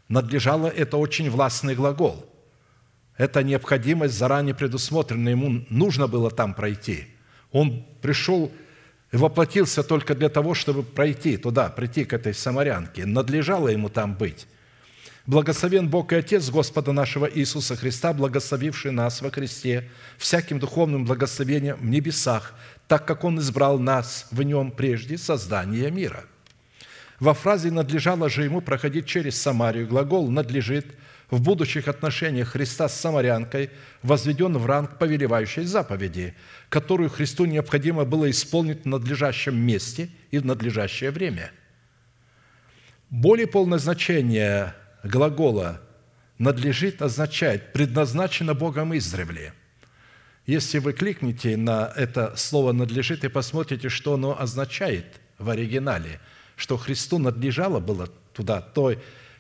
[0.09, 2.27] Надлежало– это очень властный глагол.
[3.17, 7.07] Это необходимость заранее предусмотрена, ему нужно было там пройти.
[7.53, 8.51] Он пришел
[9.13, 13.07] и воплотился только для того, чтобы пройти туда, прийти к этой самарянке.
[13.07, 14.49] Надлежало ему там быть.
[15.27, 21.77] Благословен Бог и Отец Господа нашего Иисуса Христа, благословивший нас во Христе всяким духовным благословением
[21.77, 22.55] в небесах,
[22.89, 26.25] так как Он избрал нас в Нем прежде создания мира.
[27.21, 30.87] Во фразе «надлежало же ему проходить через Самарию» глагол «надлежит»
[31.31, 33.71] в будущих отношениях Христа с самарянкой
[34.03, 36.35] возведен в ранг повелевающей заповеди,
[36.71, 41.53] которую Христу необходимо было исполнить в надлежащем месте и в надлежащее время.
[43.11, 45.81] Более полное значение глагола
[46.39, 49.55] «надлежит» означает «предназначено Богом издревле».
[50.47, 56.21] Если вы кликнете на это слово «надлежит» и посмотрите, что оно означает в оригинале,
[56.57, 58.95] что Христу надлежало было туда, то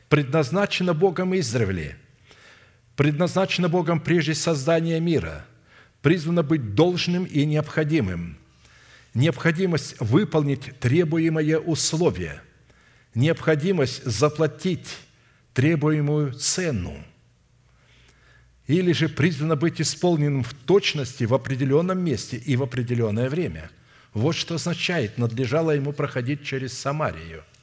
[0.08, 1.96] предназначено Богом издревле,
[2.96, 5.44] предназначено Богом прежде создания мира,
[6.02, 8.38] призвано быть должным и необходимым,
[9.14, 12.40] необходимость выполнить требуемое условие,
[13.14, 14.96] необходимость заплатить
[15.54, 16.96] требуемую цену,
[18.66, 23.70] или же призвано быть исполненным в точности в определенном месте и в определенное время.
[24.14, 27.44] Вот что означает, надлежало ему проходить через Самарию–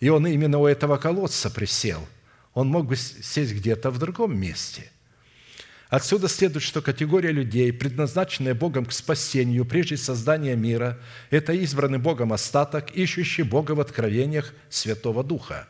[0.00, 2.08] и он именно у этого колодца присел.
[2.54, 4.90] Он мог бы сесть где-то в другом месте.
[5.88, 10.98] Отсюда следует, что категория людей, предназначенная Богом к спасению прежде создания мира,
[11.30, 15.68] это избранный Богом остаток, ищущий Бога в откровениях Святого Духа.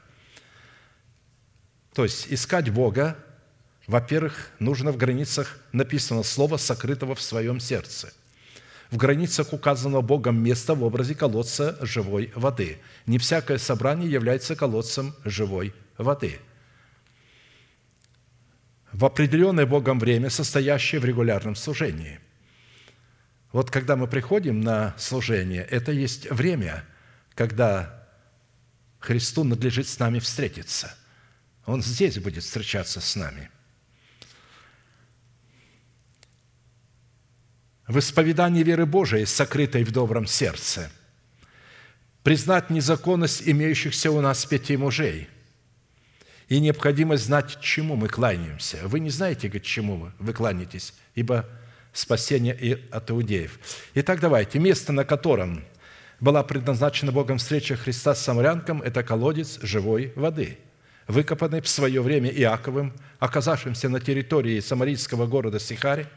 [2.01, 3.15] То есть искать Бога,
[3.87, 8.11] во-первых, нужно в границах написано слово, сокрытого в своем сердце–
[8.91, 12.79] в границах указанного Богом места в образе колодца живой воды.
[13.05, 16.41] Не всякое собрание является колодцем живой воды.
[18.91, 22.19] В определенное Богом время, состоящее в регулярном служении.
[23.53, 26.83] Вот когда мы приходим на служение, это есть время,
[27.35, 28.09] когда
[29.01, 30.95] Христу надлежит с нами встретиться.
[31.67, 33.51] Он здесь будет встречаться с нами–
[37.91, 40.91] в исповедании веры Божией, сокрытой в добром сердце,
[42.23, 45.29] признать незаконность имеющихся у нас пяти мужей
[46.49, 48.79] и необходимость знать, чему мы кланяемся.
[48.85, 51.49] Вы не знаете, к чему вы кланяетесь, ибо
[51.93, 53.59] спасение и от иудеев.
[53.95, 55.65] Итак, давайте, место, на котором
[56.21, 60.59] была предназначена Богом встреча Христа с самарянком, это колодец живой воды,
[61.11, 66.07] выкопанный в свое время Иаковым, оказавшимся на территории самарийского города Сихари–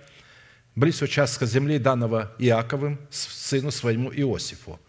[0.76, 4.80] близ участка земли, данного Иаковым, сыну своему Иосифу.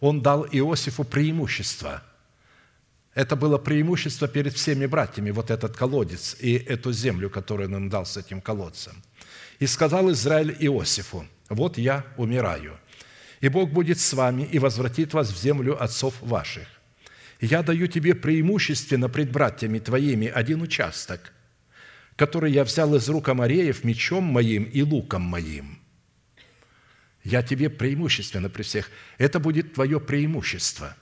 [0.00, 2.02] Он дал Иосифу преимущество.
[3.14, 7.88] Это было преимущество перед всеми братьями, вот этот колодец и эту землю, которую он им
[7.88, 9.02] дал с этим колодцем.
[9.58, 12.78] «И сказал Израиль Иосифу, вот я умираю,
[13.40, 16.68] и Бог будет с вами и возвратит вас в землю отцов ваших.
[17.40, 21.32] Я даю тебе преимущественно пред братьями твоими один участок–
[22.18, 25.78] который я взял из рук Амареев мечом моим и луком моим.
[27.22, 28.90] Я тебе преимущественно при всех.
[29.18, 30.96] Это будет твое преимущество.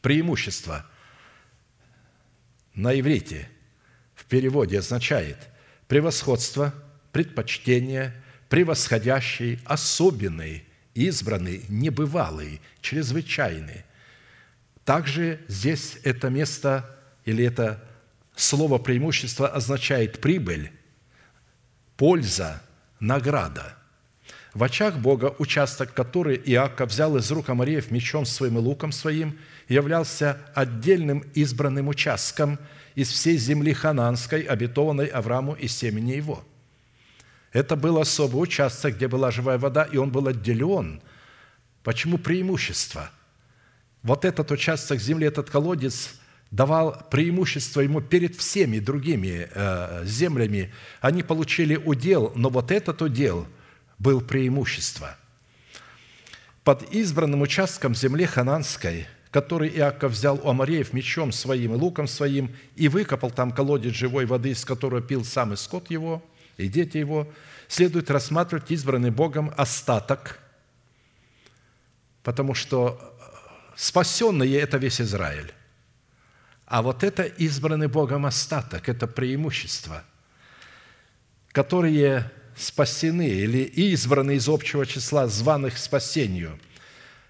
[0.00, 0.84] Преимущество
[2.74, 3.48] на иврите
[4.16, 5.38] в переводе означает
[5.86, 6.74] превосходство,
[7.12, 13.84] предпочтение, превосходящий, особенный, избранный, небывалый, чрезвычайный.
[14.84, 16.84] Также здесь это место
[17.24, 17.82] или это
[18.36, 20.70] слово преимущество означает прибыль,
[21.96, 22.62] польза,
[23.00, 23.76] награда.
[24.52, 29.38] В очах Бога участок, который Иаков взял из рук Амареев мечом своим и луком своим,
[29.68, 32.58] являлся отдельным избранным участком
[32.94, 36.44] из всей земли хананской, обетованной Аврааму и семени его.
[37.52, 41.00] Это был особый участок, где была живая вода, и он был отделен.
[41.82, 43.10] Почему преимущество?
[44.04, 46.14] Вот этот участок земли, этот колодец–
[46.54, 50.72] давал преимущество ему перед всеми другими э, землями.
[51.00, 53.48] Они получили удел, но вот этот удел
[53.98, 55.16] был преимущество.
[56.62, 62.54] Под избранным участком земли хананской, который Иаков взял у Амареев мечом своим и луком своим
[62.76, 66.22] и выкопал там колодец живой воды, из которого пил сам и скот его,
[66.56, 67.26] и дети его,
[67.66, 70.38] следует рассматривать избранный Богом остаток,
[72.22, 73.13] потому что
[73.76, 75.52] спасенные– это весь Израиль.
[76.66, 80.02] А вот это избранный Богом остаток, это преимущество,
[81.52, 86.58] которые спасены или избраны из общего числа званых спасению,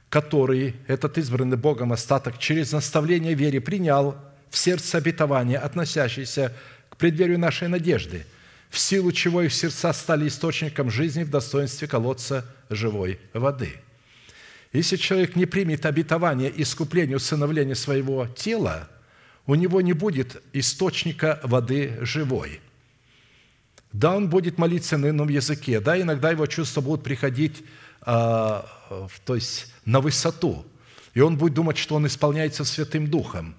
[0.08, 4.16] который этот избранный Богом остаток через наставление вере принял
[4.50, 6.54] в сердце обетования, относящееся
[6.90, 8.24] к преддверию нашей надежды,
[8.70, 13.74] в силу чего их сердца стали источником жизни в достоинстве колодца живой воды.
[14.74, 18.90] Если человек не примет обетование искупления усыновления своего тела,
[19.46, 22.60] у него не будет источника воды живой–
[23.94, 27.62] да, он будет молиться на ином языке, да, иногда его чувства будут приходить
[28.00, 28.68] а,
[29.24, 30.66] то есть на высоту,
[31.14, 33.54] и он будет думать, что он исполняется Святым Духом,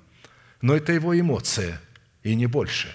[0.61, 1.81] но это его эмоция,
[2.21, 2.93] и не больше.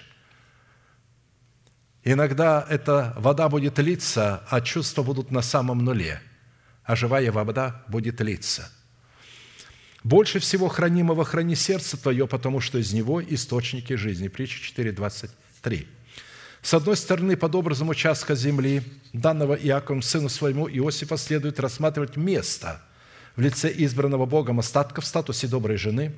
[2.03, 6.21] Иногда эта вода будет литься, а чувства будут на самом нуле,
[6.83, 8.71] а живая вода будет литься.
[10.03, 14.29] Больше всего хранимого храни сердце твое, потому что из него источники жизни.
[14.29, 15.87] Притча 4, 23.
[16.61, 22.81] С одной стороны, под образом участка земли, данного Иаковом сыну своему Иосифа, следует рассматривать место
[23.35, 26.13] в лице избранного Богом остатка в статусе доброй жены,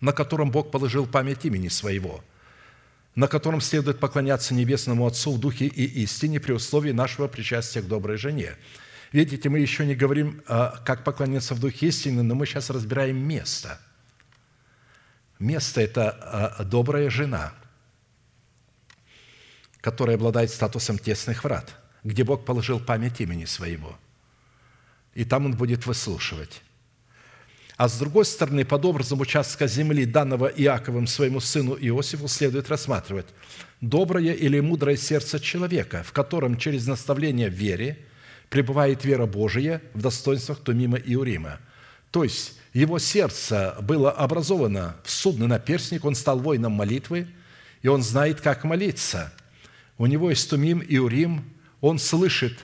[0.00, 2.22] на котором Бог положил память имени своего,
[3.14, 7.88] на котором следует поклоняться Небесному Отцу в духе и истине при условии нашего причастия к
[7.88, 8.56] доброй жене.
[9.12, 13.16] Видите, мы еще не говорим, а, как поклоняться в духе истины, но мы сейчас разбираем
[13.16, 13.80] место.
[15.38, 17.52] Место– это а, добрая жена–
[19.86, 23.96] который обладает статусом тесных врат, где Бог положил память имени Своего.
[25.14, 26.60] И там Он будет выслушивать.
[27.76, 33.26] А с другой стороны, под образом участка земли, данного Иаковым своему сыну Иосифу, следует рассматривать
[33.80, 38.04] доброе или мудрое сердце человека, в котором через наставление в вере
[38.50, 41.58] пребывает вера Божия в достоинствах Тумима и Урима.
[42.10, 47.28] То есть его сердце было образовано в судный наперстник, он стал воином молитвы,
[47.82, 49.32] и он знает, как молиться–
[49.98, 51.44] у него есть Тумим и Урим,
[51.80, 52.58] он слышит,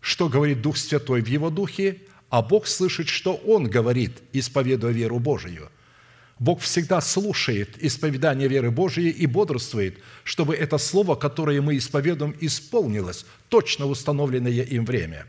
[0.00, 5.18] что говорит Дух Святой в его духе, а Бог слышит, что он говорит, исповедуя веру
[5.18, 5.70] Божию.
[6.42, 13.24] Бог всегда слушает исповедание веры Божией и бодрствует, чтобы это слово, которое мы исповедуем, исполнилось,
[13.48, 15.26] точно установленное им время.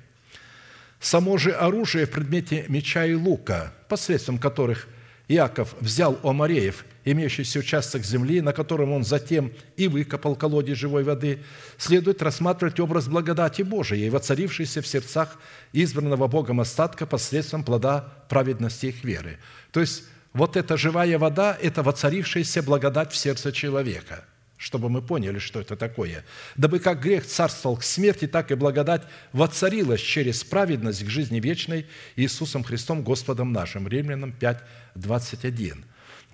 [1.00, 4.88] Само же оружие в предмете меча и лука, посредством которых
[5.28, 11.04] Иаков взял у Амареев имеющийся участок земли, на котором он затем и выкопал колодец живой
[11.04, 11.44] воды,
[11.78, 15.38] следует рассматривать образ благодати Божией, воцарившейся в сердцах
[15.74, 19.38] избранного Богом остатка посредством плода праведности их веры.
[19.72, 24.26] То есть вот эта живая вода– это воцарившаяся благодать в сердце человека–
[24.64, 26.24] чтобы мы поняли, что это такое.
[26.56, 29.02] Дабы как грех царствовал к смерти, так и благодать
[29.34, 33.90] воцарилась через праведность к жизни вечной Иисусом Христом Господом нашим.
[33.90, 34.64] Римлянам 5,
[34.96, 35.84] 21.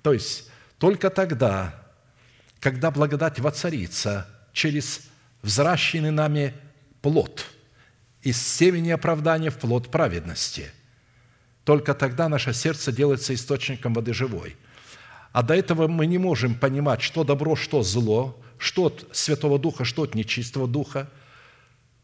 [0.03, 0.47] То есть
[0.77, 1.73] только тогда,
[2.59, 5.01] когда благодать воцарится через
[5.41, 6.53] взращенный нами
[7.01, 7.47] плод
[8.21, 10.71] из семени оправдания в плод праведности,
[11.69, 14.55] только тогда наше сердце делается источником воды живой.
[15.33, 19.85] А до этого мы не можем понимать, что добро, что зло, что от Святого Духа,
[19.85, 21.11] что от нечистого Духа,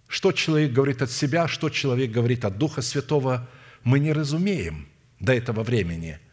[0.07, 3.49] что человек говорит от себя, что человек говорит от Духа Святого,
[3.83, 4.87] мы не разумеем
[5.19, 6.19] до этого времени–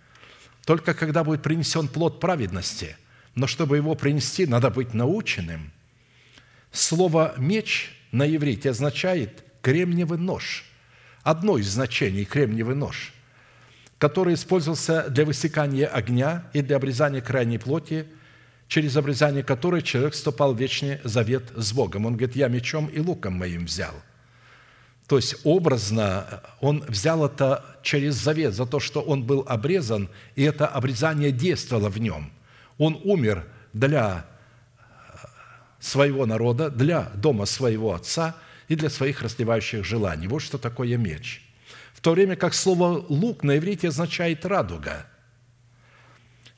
[0.65, 2.97] только когда будет принесен плод праведности.
[3.35, 5.73] Но чтобы его принести, надо быть наученным.
[6.71, 10.65] Слово «меч» на иврите означает «кремниевый нож».
[11.23, 13.13] Одно из значений– кремниевый нож,
[14.03, 18.07] который использовался для высекания огня и для обрезания крайней плоти,
[18.67, 22.07] через обрезание которой человек вступал в вечный завет с Богом.
[22.07, 23.95] Он говорит, я мечом и луком моим взял–
[25.13, 30.43] то есть образно он взял это через завет за то, что он был обрезан, и
[30.43, 32.33] это обрезание действовало в нем.
[32.79, 33.45] Он умер
[33.75, 34.25] для
[35.81, 38.37] своего народа, для дома своего отца
[38.69, 40.29] и для своих расливающих желаний.
[40.29, 41.43] Вот что такое меч.
[42.03, 45.07] То время как слово «лук» на иврите означает «радуга»,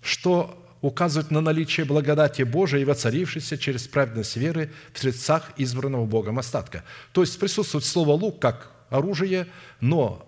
[0.00, 6.82] что указывает на наличие благодати Божией, воцарившейся через праведность веры в сердцах избранного Богом остатка.
[7.12, 9.46] То есть присутствует слово «лук» как оружие,
[9.80, 10.26] но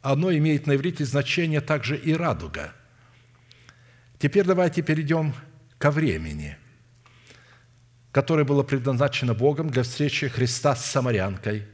[0.00, 2.72] оно имеет на иврите значение также и радуга.
[4.18, 5.34] Теперь давайте перейдем
[5.76, 6.56] ко времени,
[8.12, 11.66] которое было предназначено Богом для встречи Христа с самарянкой,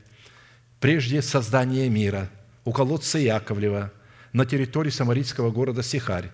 [0.80, 2.28] прежде создания мира,
[2.64, 3.92] у колодца Яковлева,
[4.32, 6.30] на территории самарийского города Сихарь,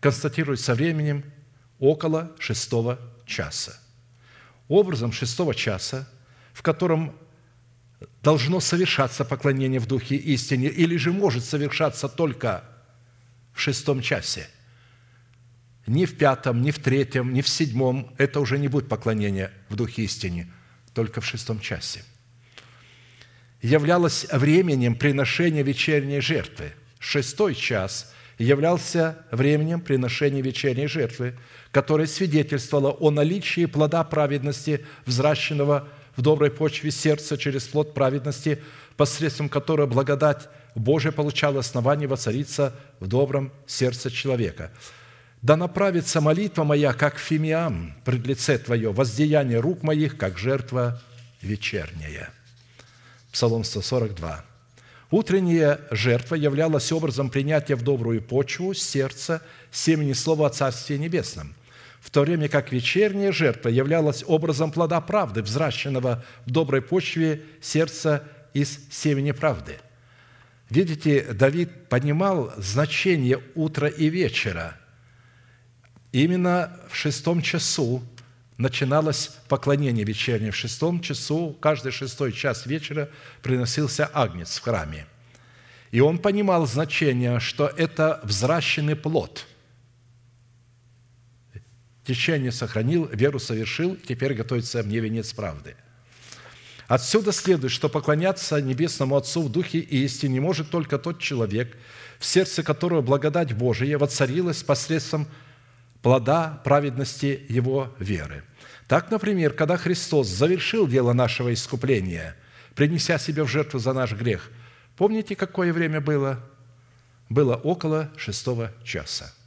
[0.00, 1.24] констатирует со временем
[1.78, 3.78] около шестого часа.
[4.68, 6.08] Образом шестого часа,
[6.52, 7.14] в котором
[8.22, 12.64] должно совершаться поклонение в Духе истине, или же может совершаться только
[13.52, 14.48] в шестом часе.
[15.86, 19.76] Ни в пятом, ни в третьем, ни в седьмом это уже не будет поклонение в
[19.76, 20.50] Духе истине,
[20.94, 22.02] только в шестом часе.
[23.64, 26.72] Являлось временем приношения вечерней жертвы.
[26.98, 31.38] Шестой час являлся временем приношения вечерней жертвы,
[31.70, 38.62] которая свидетельствовала о наличии плода праведности, взращенного в доброй почве сердца через плод праведности,
[38.98, 44.72] посредством которого благодать Божия получала основание воцариться в добром сердце человека.
[45.40, 51.00] Да направится молитва моя, как фимиам, пред лице Твое, воздеяние рук моих, как жертва
[51.40, 52.30] вечерняя».
[53.34, 54.44] Псалом 142.
[55.10, 61.52] Утренняя жертва являлась образом принятия в добрую почву сердца семени Слова о Царстве Небесном,
[62.00, 68.22] в то время как вечерняя жертва являлась образом плода правды, взращенного в доброй почве сердца
[68.52, 69.78] из семени правды.
[70.70, 74.76] Видите, Давид понимал значение утра и вечера.
[76.12, 78.00] Именно в шестом часу
[78.56, 80.50] начиналось поклонение вечернее.
[80.50, 83.10] В шестом часу, каждый шестой час вечера
[83.42, 85.06] приносился агнец в храме.
[85.90, 89.46] И он понимал значение, что это взращенный плод.
[92.04, 95.76] Течение сохранил, веру совершил, теперь готовится мне венец правды–
[96.86, 101.76] Отсюда следует, что поклоняться Небесному Отцу в Духе и истине может только тот человек,
[102.18, 105.26] в сердце которого благодать Божия воцарилась посредством
[106.04, 108.44] плода праведности его веры.
[108.86, 112.36] Так, например, когда Христос завершил дело нашего искупления,
[112.74, 114.50] принеся себя в жертву за наш грех,
[114.98, 116.40] помните, какое время было?
[117.30, 119.32] Было около шестого часа–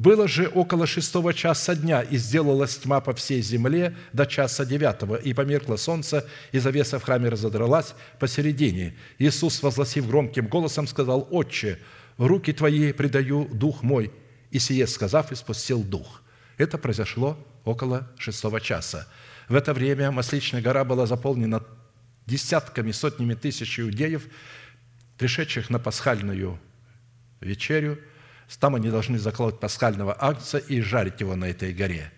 [0.00, 5.16] было же около шестого часа дня, и сделалась тьма по всей земле до часа девятого,
[5.16, 8.96] и померкло солнце, и завеса в храме разодралась посередине.
[9.18, 11.78] Иисус, возгласив громким голосом, сказал, «Отче,
[12.16, 14.10] руки Твои предаю дух мой».
[14.50, 16.22] И сие сказав, испустил дух.
[16.56, 19.06] Это произошло около шестого часа.
[19.48, 21.62] В это время Масличная гора была заполнена
[22.26, 24.26] десятками, сотнями тысяч иудеев,
[25.18, 26.58] пришедших на пасхальную
[27.40, 27.98] вечерю–
[28.58, 32.12] там они должны заколоть пасхального агнца и жарить его на этой горе.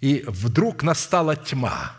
[0.00, 1.96] И вдруг настала тьма,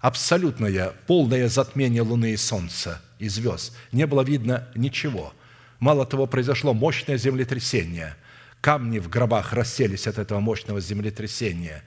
[0.00, 3.74] абсолютное, полное затмение луны и солнца и звезд.
[3.90, 5.34] Не было видно ничего.
[5.78, 8.16] Мало того, произошло мощное землетрясение.
[8.60, 11.82] Камни в гробах расселись от этого мощного землетрясения.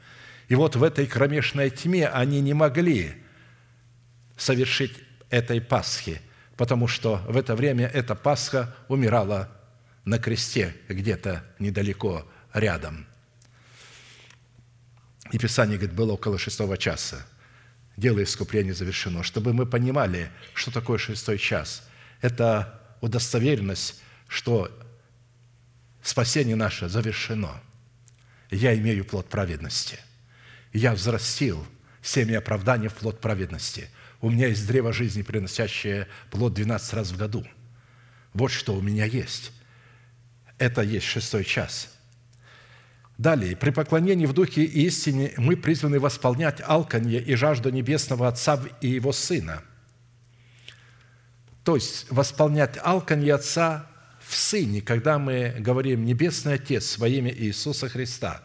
[0.47, 3.15] И вот в этой кромешной тьме они не могли
[4.37, 4.93] совершить
[5.29, 6.21] этой Пасхи,
[6.55, 9.49] потому что в это время эта Пасха умирала
[10.05, 13.05] на кресте где-то недалеко рядом.
[15.31, 17.25] И Писание говорит, было около шестого часа.
[17.97, 19.23] Дело искупления завершено.
[19.23, 21.87] Чтобы мы понимали, что такое шестой час.
[22.21, 24.71] Это удостоверенность, что
[26.01, 27.61] спасение наше завершено.
[28.49, 29.99] Я имею плод праведности.
[30.73, 31.65] Я взрастил
[32.01, 33.89] семя оправдания в плод праведности.
[34.21, 37.45] У меня есть древо жизни, приносящее плод 12 раз в году.
[38.33, 39.51] Вот что у меня есть.
[40.57, 41.89] Это есть шестой час.
[43.17, 48.61] Далее, при поклонении в Духе и истине мы призваны восполнять алканье и жажду Небесного Отца
[48.79, 49.63] и Его Сына.
[51.67, 53.87] То есть восполнять алканье Отца
[54.25, 58.41] в Сыне, когда мы говорим «Небесный Отец» во имя Иисуса Христа.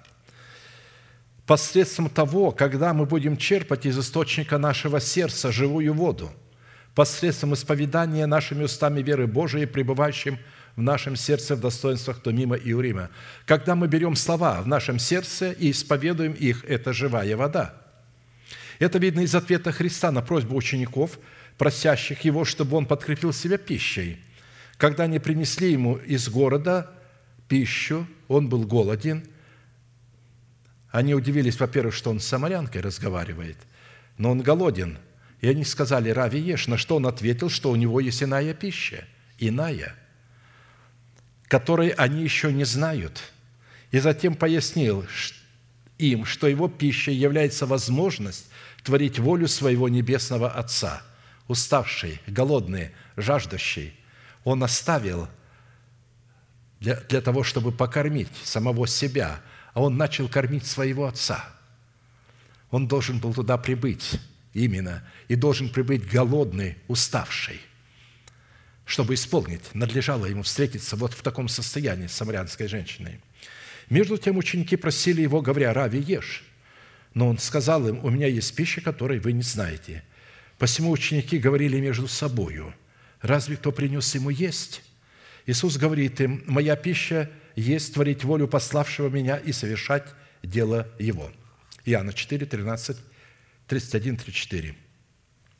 [1.46, 6.32] Посредством того, когда мы будем черпать из источника нашего сердца живую воду,
[6.96, 10.40] посредством исповедания нашими устами веры Божией, пребывающим
[10.74, 13.08] в нашем сердце в достоинствах Томима и Урима.
[13.46, 17.82] Когда мы берем слова в нашем сердце и исповедуем их, это живая вода.
[18.80, 21.20] Это видно из ответа Христа на просьбу учеников,
[21.58, 24.18] просящих Его, чтобы Он подкрепил себя пищей.
[24.76, 26.90] Когда они принесли Ему из города
[27.48, 29.24] пищу, Он был голоден.
[30.90, 33.56] Они удивились, во-первых, что Он с самарянкой разговаривает,
[34.18, 34.98] но Он голоден.
[35.40, 39.04] И они сказали, «Рави, ешь», на что Он ответил, что у Него есть иная пища,
[39.38, 39.94] иная–
[41.52, 43.20] которой они еще не знают.
[43.90, 45.04] И затем пояснил
[45.98, 48.46] им, что его пищей является возможность
[48.82, 51.02] творить волю своего небесного Отца.
[51.48, 53.94] Уставший, голодный, жаждущий,
[54.44, 55.28] он оставил
[56.80, 59.40] для, для того, чтобы покормить самого себя,
[59.74, 61.44] а он начал кормить своего Отца.
[62.70, 64.20] Он должен был туда прибыть
[64.54, 67.60] именно, и должен прибыть голодный, уставший,
[68.84, 73.20] чтобы исполнить, надлежало ему встретиться вот в таком состоянии с самарянской женщиной.
[73.88, 76.44] Между тем ученики просили его, говоря, «Рави, ешь».
[77.14, 80.02] Но он сказал им, «У меня есть пища, которой вы не знаете».
[80.62, 82.72] Посему ученики говорили между собою,
[83.20, 84.84] «Разве кто принес ему есть?»
[85.44, 90.04] Иисус говорит им, «Моя пища есть творить волю пославшего меня и совершать
[90.44, 91.32] дело его».
[91.84, 92.96] Иоанна 4, 13,
[93.66, 94.76] 31, 34.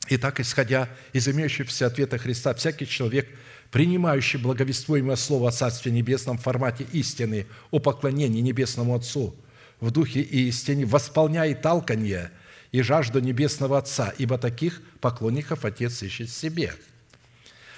[0.07, 3.27] Итак, исходя из имеющегося ответа Христа, всякий человек,
[3.71, 9.35] принимающий благовествуемое Слово о Царстве Небесном в формате истины о поклонении Небесному Отцу
[9.81, 12.31] в духе и истине, восполняет талканье
[12.73, 16.73] и жажду Небесного Отца, ибо таких поклонников Отец ищет себе.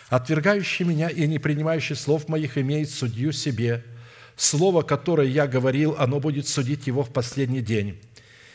[0.07, 3.83] Отвергающий меня и не принимающий слов моих имеет судью себе.
[4.37, 7.99] Слово, которое я говорил, оно будет судить его в последний день.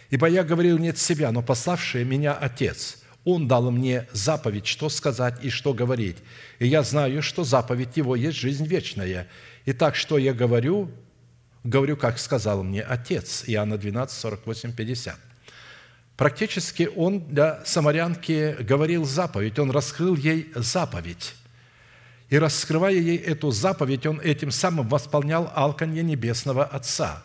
[0.08, 3.02] Ибо я говорил не от себя, но пославший меня Отец.
[3.24, 6.16] Он дал мне заповедь, что сказать и что говорить.
[6.58, 9.28] И я знаю, что заповедь Его есть жизнь вечная.
[9.66, 10.90] И так, что я говорю,
[11.64, 13.44] говорю, как сказал мне Отец.
[13.46, 15.29] Иоанна 12, 48, 50.
[16.20, 21.34] Практически он для самарянки говорил заповедь, он раскрыл ей заповедь.
[22.28, 27.24] И раскрывая ей эту заповедь, он этим самым восполнял алканье Небесного Отца.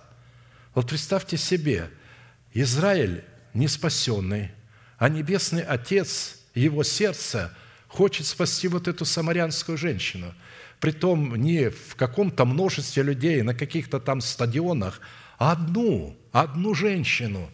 [0.74, 1.90] Вот представьте себе–
[2.54, 4.52] Израиль не спасенный,
[4.98, 7.52] а Небесный Отец, его сердце
[7.90, 10.34] хочет спасти вот эту самарянскую женщину.
[10.80, 15.02] Притом не в каком-то множестве людей, на каких-то там стадионах,
[15.38, 17.50] а одну, одну женщину,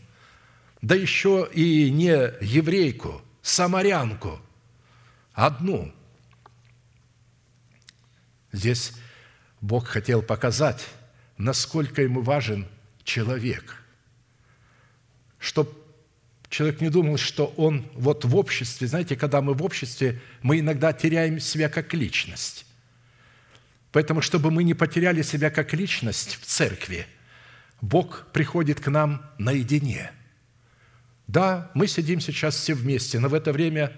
[0.82, 4.40] да еще и не еврейку, самарянку,
[5.34, 5.92] одну.
[8.52, 8.94] Здесь
[9.62, 10.88] Бог хотел показать,
[11.38, 12.68] насколько ему важен
[13.04, 13.78] человек–
[15.42, 15.72] чтобы
[16.50, 20.94] человек не думал, что он вот в обществе, знаете, когда мы в обществе, мы иногда
[20.94, 22.66] теряем себя как личность.
[23.92, 27.08] Поэтому, чтобы мы не потеряли себя как личность в церкви,
[27.82, 30.12] Бог приходит к нам наедине.
[31.28, 33.98] Да, мы сидим сейчас все вместе, но в это время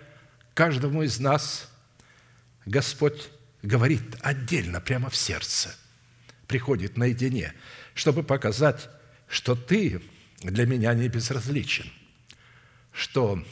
[0.54, 1.70] каждому из нас
[2.66, 3.30] Господь
[3.62, 5.76] говорит отдельно, прямо в сердце,
[6.48, 7.54] приходит наедине,
[7.96, 8.90] чтобы показать,
[9.28, 10.02] что ты
[10.42, 11.92] для меня не безразличен,
[12.92, 13.44] что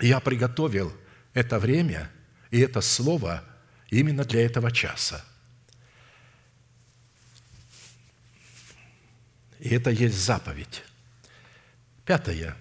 [0.00, 0.92] я приготовил
[1.32, 2.10] это время
[2.50, 3.42] и это слово
[3.88, 5.24] именно для этого часа.
[9.58, 10.84] И это есть заповедь.
[12.06, 12.56] Пятое.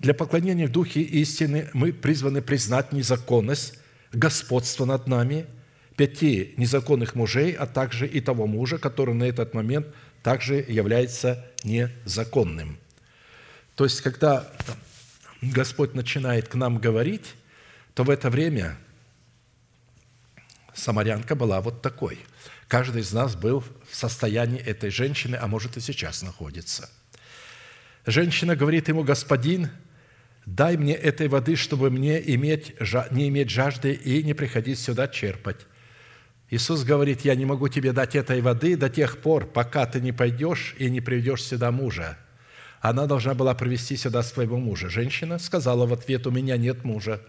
[0.00, 3.78] Для поклонения в Духе истины мы призваны признать незаконность,
[4.12, 5.46] господство над нами,
[5.96, 9.86] пяти незаконных мужей, а также и того мужа, который на этот момент
[10.24, 12.76] также является незаконным.
[13.76, 14.50] То есть, когда
[15.40, 17.34] Господь начинает к нам говорить,
[17.94, 18.76] то в это время
[20.74, 22.18] самарянка была вот такой.
[22.66, 26.90] Каждый из нас был в состоянии этой женщины, а может и сейчас находится.
[28.06, 29.68] Женщина говорит ему, «Господин,
[30.44, 32.74] дай мне этой воды, чтобы мне иметь,
[33.10, 35.66] не иметь жажды и не приходить сюда черпать».
[36.52, 40.12] Иисус говорит, я не могу тебе дать этой воды до тех пор, пока ты не
[40.12, 42.18] пойдешь и не приведешь сюда мужа.
[42.82, 44.90] Она должна была привести сюда своего мужа.
[44.90, 47.22] Женщина сказала в ответ, у меня нет мужа.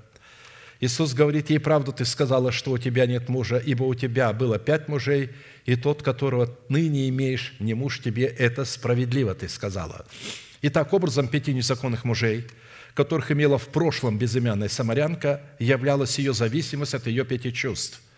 [0.82, 4.59] Иисус говорит ей, правду ты сказала, что у тебя нет мужа, ибо у тебя было
[4.59, 5.30] пять мужей,
[5.63, 10.06] и тот, которого ныне имеешь, не муж тебе, это справедливо ты сказала.
[10.64, 12.48] Итак, образом пяти незаконных мужей,
[12.95, 18.02] которых имела в прошлом безымянная самарянка, являлась ее зависимость от ее пяти чувств–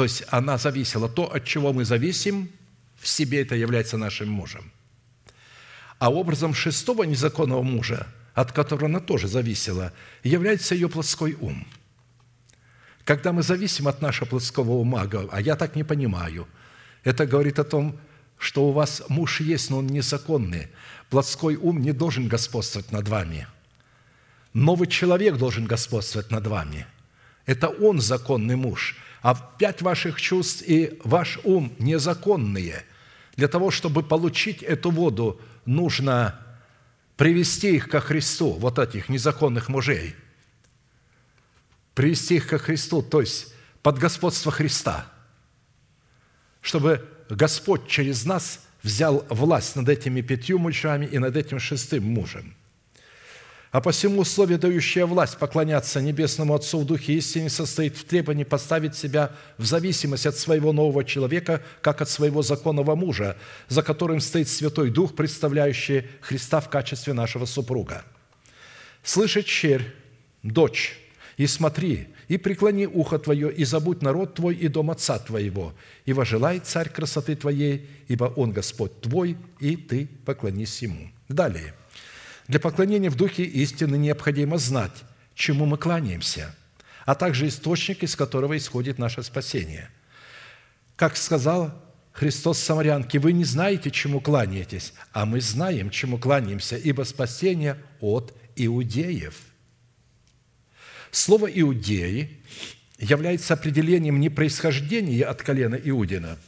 [0.00, 1.10] то есть она зависела.
[1.10, 2.48] То, от чего мы зависим,
[2.96, 4.72] в себе это является нашим мужем.
[5.98, 9.92] А образом шестого незаконного мужа, от которого она тоже зависела,
[10.22, 11.66] является ее плотской ум.
[13.04, 16.48] Когда мы зависим от нашего плотского ума, а я так не понимаю,
[17.04, 17.98] это говорит о том,
[18.38, 20.68] что у вас муж есть, но он незаконный.
[21.10, 23.46] Плотской ум не должен господствовать над вами.
[24.54, 26.86] Новый человек должен господствовать над вами.
[27.46, 32.84] Это он законный муж– а пять ваших чувств и ваш ум незаконные.
[33.36, 36.40] Для того, чтобы получить эту воду, нужно
[37.16, 40.14] привести их ко Христу, вот этих незаконных мужей.
[41.94, 45.06] Привести их ко Христу, то есть под господство Христа,
[46.62, 52.54] чтобы Господь через нас взял власть над этими пятью мужами и над этим шестым мужем–
[53.72, 58.96] а посему условие, дающее власть поклоняться Небесному Отцу в Духе истины, состоит в требовании поставить
[58.96, 63.36] себя в зависимость от своего нового человека, как от своего законного мужа,
[63.68, 68.02] за которым стоит Святой Дух, представляющий Христа в качестве нашего супруга.
[69.04, 69.94] Слышит черь,
[70.42, 70.98] дочь,
[71.36, 75.74] и смотри, и преклони ухо твое, и забудь народ твой и дом отца твоего,
[76.06, 81.10] и вожелай царь красоты твоей, ибо он Господь твой, и ты поклонись ему».
[81.28, 81.74] Далее.
[82.46, 85.02] Для поклонения в духе истины необходимо знать,
[85.34, 86.54] чему мы кланяемся,
[87.04, 89.90] а также источник, из которого исходит наше спасение.
[90.94, 91.74] Как сказал
[92.12, 98.32] Христос Самарянке, вы не знаете, чему кланяетесь, а мы знаем, чему кланяемся, ибо спасение от
[98.54, 99.34] иудеев–
[101.10, 102.30] Слово «иудеи»
[102.98, 106.38] является определением не происхождения от колена Иудина,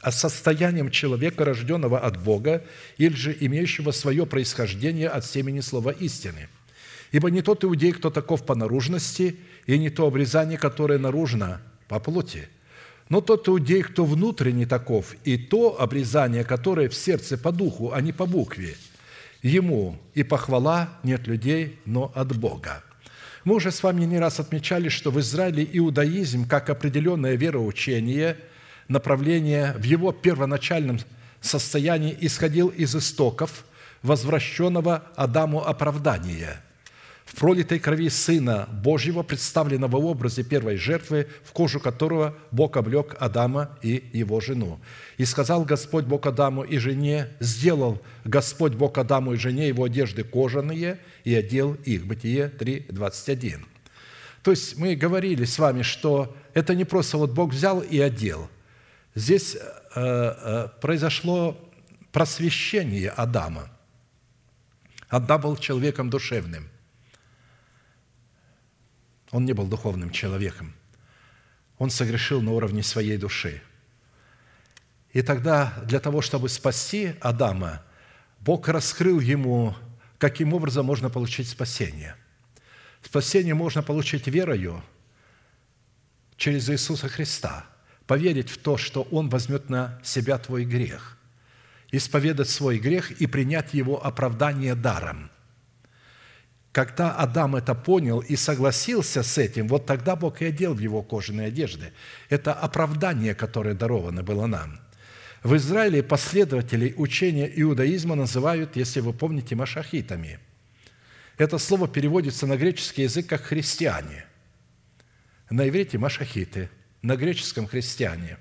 [0.00, 2.64] а состоянием человека, рожденного от Бога,
[2.98, 6.48] или же имеющего свое происхождение от семени слова истины.
[7.12, 9.36] Ибо не тот иудей, кто таков по наружности,
[9.66, 12.48] и не то обрезание, которое наружно по плоти,
[13.08, 18.00] но тот иудей, кто внутренне таков, и то обрезание, которое в сердце по духу, а
[18.00, 18.76] не по букве.
[19.42, 22.82] Ему и похвала нет людей, но от Бога.
[23.44, 28.36] Мы уже с вами не раз отмечали, что в Израиле иудаизм, как определенное вероучение,
[28.88, 30.98] направление в его первоначальном
[31.40, 33.64] состоянии исходил из истоков
[34.02, 36.62] возвращенного Адаму оправдания–
[37.34, 43.78] пролитой крови Сына Божьего, представленного в образе первой жертвы, в кожу которого Бог облег Адама
[43.82, 44.80] и его жену.
[45.16, 50.24] И сказал Господь Бог Адаму и жене, сделал Господь Бог Адаму и жене его одежды
[50.24, 52.06] кожаные и одел их.
[52.06, 53.66] Бытие 3, 21.
[54.42, 58.48] То есть мы говорили с вами, что это не просто вот Бог взял и одел.
[59.14, 59.60] Здесь э,
[59.94, 61.56] э, произошло
[62.10, 63.70] просвещение Адама.
[65.08, 66.71] Адам был человеком душевным.
[69.32, 70.74] Он не был духовным человеком.
[71.78, 73.62] Он согрешил на уровне своей души.
[75.12, 77.82] И тогда для того, чтобы спасти Адама,
[78.40, 79.74] Бог раскрыл ему,
[80.18, 82.14] каким образом можно получить спасение.
[83.02, 84.84] Спасение можно получить верою
[86.36, 87.66] через Иисуса Христа,
[88.06, 91.18] поверить в то, что Он возьмет на себя твой грех,
[91.90, 95.30] исповедать свой грех и принять его оправдание даром–
[96.72, 101.02] когда Адам это понял и согласился с этим, вот тогда Бог и одел в его
[101.02, 101.92] кожаные одежды.
[102.30, 104.80] Это оправдание, которое даровано было нам.
[105.42, 110.38] В Израиле последователей учения иудаизма называют, если вы помните, машахитами.
[111.36, 114.24] Это слово переводится на греческий язык как «христиане».
[115.50, 116.70] На иврите– машахиты,
[117.02, 118.38] на греческом– христиане.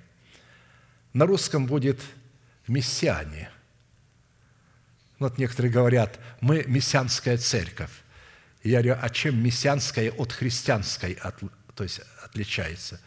[1.12, 2.00] На русском будет
[2.68, 3.50] «мессиане».
[5.20, 7.92] Вот некоторые говорят, мы мессианская церковь.
[8.64, 11.40] Я говорю, а чем мессианское от христианской от,
[11.76, 13.00] то есть отличается?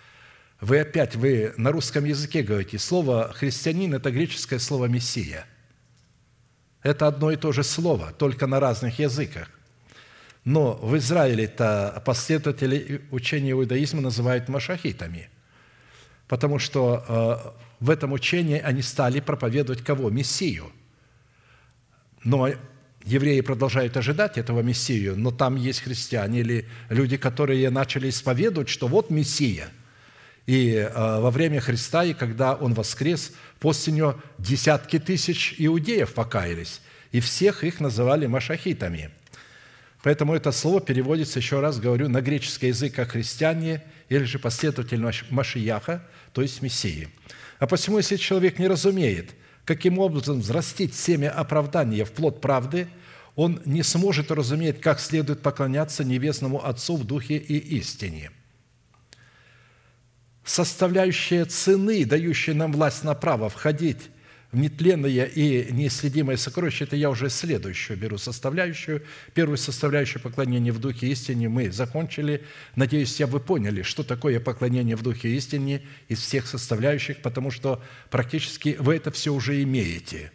[0.61, 5.47] Вы опять, вы на русском языке говорите, слово «христианин»– это греческое слово «мессия».
[6.83, 9.49] Это одно и то же слово, только на разных языках.
[10.45, 15.31] Но в Израиле-то последователи учения иудаизма называют машахитами,
[16.29, 20.11] потому что э, в этом учении они стали проповедовать кого?
[20.11, 20.71] Мессию.
[22.23, 22.51] Но
[23.05, 28.89] евреи продолжают ожидать этого Мессию, но там есть христиане или люди, которые начали исповедовать, что
[28.89, 29.69] вот Мессия.
[30.47, 36.81] И э, во время Христа, и когда Он воскрес, после Него десятки тысяч иудеев покаялись,
[37.13, 39.11] и всех их называли машахитами.
[40.03, 45.03] Поэтому это слово переводится, еще раз говорю, на греческий язык как христиане или же последователь
[45.31, 47.09] Машияха, то есть Мессии.
[47.59, 49.31] А посему, если человек не разумеет–
[49.65, 52.89] каким образом взрастить семя оправдания в плод правды,
[53.37, 58.31] он не сможет разуметь, как следует поклоняться Небесному Отцу в Духе и истине.
[60.45, 64.11] Составляющая цены, дающая нам власть на право входить
[64.55, 69.03] нетленное и неисследимое сокровище, это я уже следующую беру составляющую.
[69.35, 72.45] Первую составляющую поклонения в Духе истине мы закончили.
[72.77, 77.83] Надеюсь, я вы поняли, что такое поклонение в Духе истине из всех составляющих, потому что
[78.11, 80.33] практически вы это все уже имеете.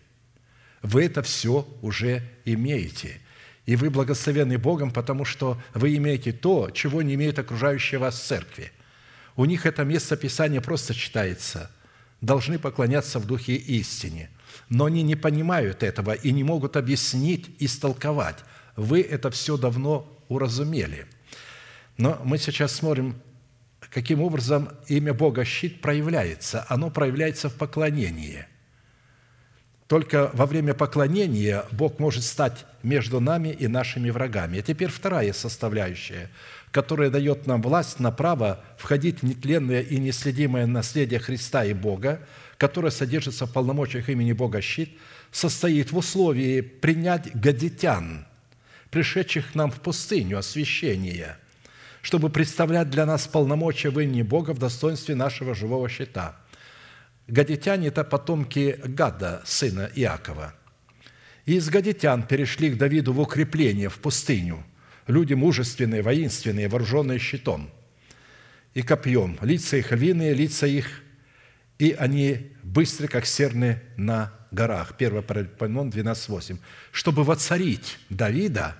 [0.82, 3.20] Вы это все уже имеете.
[3.66, 8.72] И вы благословены Богом, потому что вы имеете то, чего не имеет окружающая вас церкви.
[9.36, 11.72] У них это место Писания просто читается–
[12.22, 14.30] должны поклоняться в духе истине.
[14.70, 18.38] Но они не понимают этого и не могут объяснить, истолковать.
[18.76, 21.06] Вы это все давно уразумели.
[21.98, 23.22] Но мы сейчас смотрим,
[23.80, 26.66] каким образом имя Бога щит проявляется.
[26.70, 28.46] Оно проявляется в поклонении.
[29.88, 34.60] Только во время поклонения Бог может стать между нами и нашими врагами.
[34.60, 36.30] А теперь вторая составляющая–
[36.72, 42.22] которое дает нам власть на право входить в нетленное и неследимое наследие Христа и Бога,
[42.58, 44.98] которое содержится в полномочиях имени Бога щит,
[45.32, 48.26] состоит в условии принять гадитян,
[48.92, 51.38] пришедших к нам в пустыню освящения,
[52.02, 56.38] чтобы представлять для нас полномочия в имени Бога в достоинстве нашего живого щита.
[57.28, 60.54] Гадитяне– это потомки Гада, сына Иакова.
[61.46, 64.64] И из гадитян перешли к Давиду в укрепление, в пустыню.
[65.10, 67.72] Люди мужественные, воинственные, вооруженные щитом
[68.76, 69.40] и копьем.
[69.42, 71.02] Лица их львиные, лица их,
[71.80, 74.94] и они быстры, как серны на горах.
[75.00, 76.60] 1 Паралипоменон 12.8.
[76.92, 78.76] Чтобы воцарить Давида,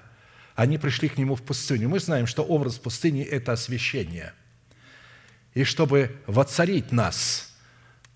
[0.54, 1.90] они пришли к нему в пустыню.
[1.90, 4.34] Мы знаем, что образ пустыни– это освящение.
[5.56, 7.58] И чтобы воцарить нас,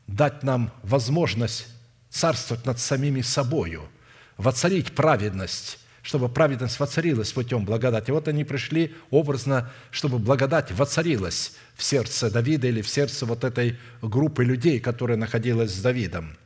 [0.06, 1.66] дать нам возможность
[2.12, 3.90] царствовать над самими собою,
[4.38, 8.12] воцарить праведность, чтобы праведность воцарилась путем благодати.
[8.12, 13.80] Вот они пришли образно, чтобы благодать воцарилась в сердце Давида или в сердце вот этой
[14.02, 16.38] группы людей, которая находилась с Давидом.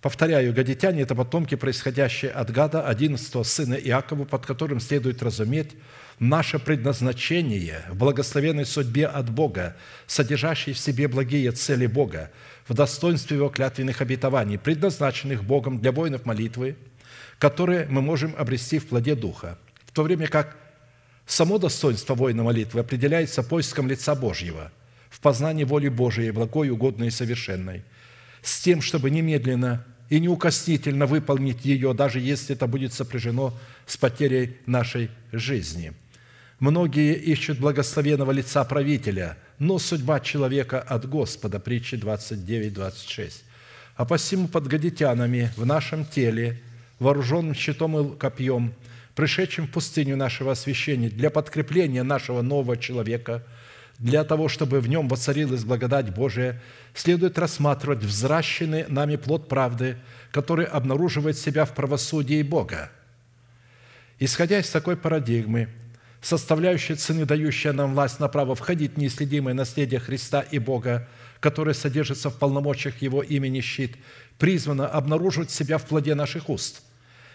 [0.00, 5.72] Повторяю, гадитяне– это потомки, происходящие от Гада, одиннадцатого сына Иакова, под которым следует разуметь
[6.18, 9.76] наше предназначение в благословенной судьбе от Бога,
[10.06, 12.30] содержащей в себе благие цели Бога,
[12.66, 16.76] в достоинстве Его клятвенных обетований, предназначенных Богом для воинов молитвы,
[17.38, 20.56] которые мы можем обрести в плоде Духа, в то время как
[21.26, 24.72] само достоинство воина молитвы определяется поиском лица Божьего,
[25.08, 27.82] в познании воли Божией, благой, угодной и совершенной–
[28.42, 33.56] с тем, чтобы немедленно и неукоснительно выполнить ее, даже если это будет сопряжено
[33.86, 35.92] с потерей нашей жизни.
[36.58, 43.44] Многие ищут благословенного лица правителя, но судьба человека от Господа, притчи 29, 26.
[43.96, 46.60] А посему под гадитянами в нашем теле,
[47.00, 48.74] вооруженным щитом и копьем,
[49.16, 53.42] пришедшим в пустыню нашего освящения для подкрепления нашего нового человека–
[54.00, 56.60] для того, чтобы в нем воцарилась благодать Божия,
[56.94, 59.98] следует рассматривать взращенный нами плод правды,
[60.32, 62.90] который обнаруживает себя в правосудии Бога.
[64.18, 65.68] Исходя из такой парадигмы,
[66.22, 71.06] составляющей цены, дающая нам власть на право входить в неисследимое наследие Христа и Бога,
[71.38, 73.96] которое содержится в полномочиях Его имени щит,
[74.38, 76.82] призвано обнаруживать себя в плоде наших уст,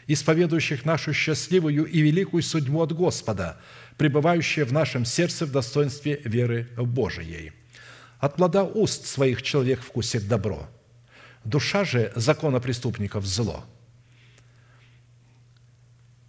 [0.07, 3.57] исповедующих нашу счастливую и великую судьбу от Господа–
[3.97, 7.53] пребывающее в нашем сердце в достоинстве веры Божией.
[8.19, 10.67] От плода уст своих человек вкусит добро,
[11.43, 13.65] душа же закона преступников– зло.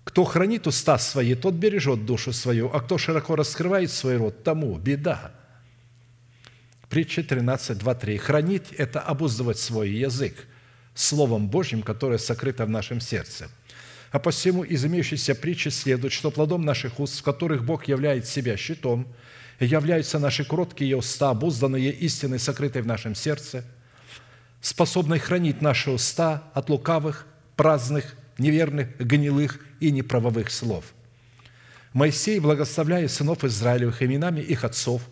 [0.05, 4.78] Кто хранит уста свои, тот бережет душу свою, а кто широко раскрывает свой рот, тому
[4.78, 5.32] беда.
[6.89, 8.16] Притча 13, 2, 3.
[8.16, 10.47] «Хранить– это обуздывать свой язык
[10.94, 13.51] Словом Божьим, которое сокрыто в нашем сердце».
[14.12, 18.57] А посему из имеющейся притчи следует, что плодом наших уст, в которых Бог являет себя
[18.57, 19.09] щитом,
[19.59, 23.65] являются наши кроткие уста, обузданные истиной, сокрытой в нашем сердце,
[24.61, 27.27] способной хранить наши уста от лукавых,
[27.57, 30.85] праздных, неверных, гнилых и неправовых слов.
[31.93, 35.03] Моисей, благословляя сынов Израилевых именами их отцов,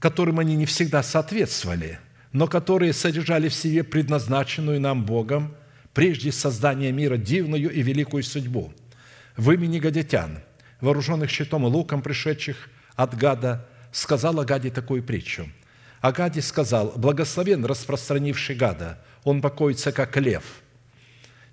[0.00, 1.98] которым они не всегда соответствовали,
[2.32, 5.56] но которые содержали в себе предназначенную нам Богом–
[5.94, 8.72] прежде создания мира дивную и великую судьбу.
[9.36, 10.40] В имени гадитян,
[10.80, 15.48] вооруженных щитом и луком, пришедших от Гада, сказал Агаде такую притчу.
[16.00, 20.44] Агаде сказал, «Благословен распространивший Гада, он покоится, как лев,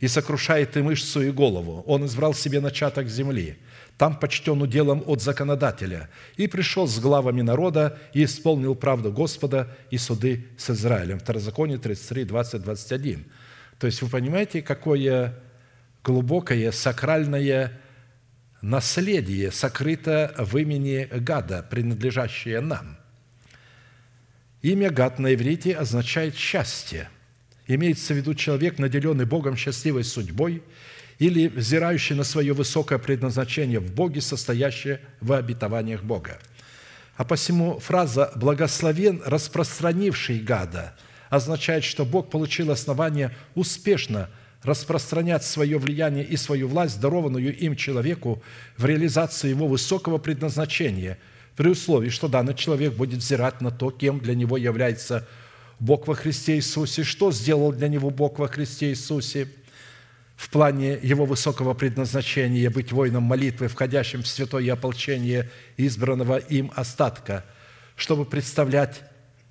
[0.01, 1.83] и сокрушает и мышцу, и голову.
[1.87, 3.57] Он избрал себе начаток земли,
[3.97, 9.97] там почтен уделом от законодателя, и пришел с главами народа, и исполнил правду Господа и
[9.97, 11.19] суды с Израилем».
[11.19, 13.25] Второзаконие 33, 20, 21.
[13.81, 15.33] То есть вы понимаете, какое
[16.03, 17.81] глубокое сакральное
[18.61, 22.99] наследие сокрыто в имени Гада, принадлежащее нам.
[24.61, 27.09] Имя Гад на иврите означает «счастье».
[27.65, 30.61] Имеется в виду человек, наделенный Богом счастливой судьбой
[31.17, 36.37] или взирающий на свое высокое предназначение в Боге, состоящее в обетованиях Бога.
[37.17, 40.95] А посему фраза «благословен, распространивший Гада»–
[41.31, 44.29] означает, что Бог получил основание успешно
[44.63, 48.43] распространять свое влияние и свою власть, дарованную им человеку,
[48.77, 51.17] в реализации его высокого предназначения,
[51.55, 55.27] при условии, что данный человек будет взирать на то, кем для него является
[55.79, 59.47] Бог во Христе Иисусе, что сделал для него Бог во Христе Иисусе?
[60.35, 67.45] В плане его высокого предназначения быть воином молитвы, входящим в святое ополчение избранного им остатка,
[67.95, 69.03] чтобы представлять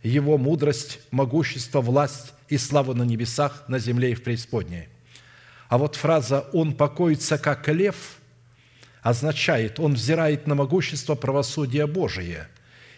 [0.02, 4.88] его мудрость, могущество, власть и славу на небесах, на земле и в преисподней.
[5.68, 8.16] А вот фраза «он покоится, как лев»
[9.02, 12.48] означает, он взирает на могущество правосудия Божие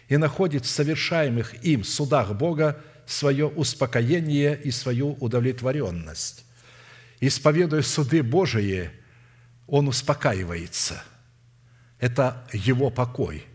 [0.09, 6.45] и находит в совершаемых им судах Бога свое успокоение и свою удовлетворенность.
[7.19, 8.89] Исповедуя суды Божии,
[9.67, 11.03] он успокаивается.
[11.99, 13.45] Это его покой.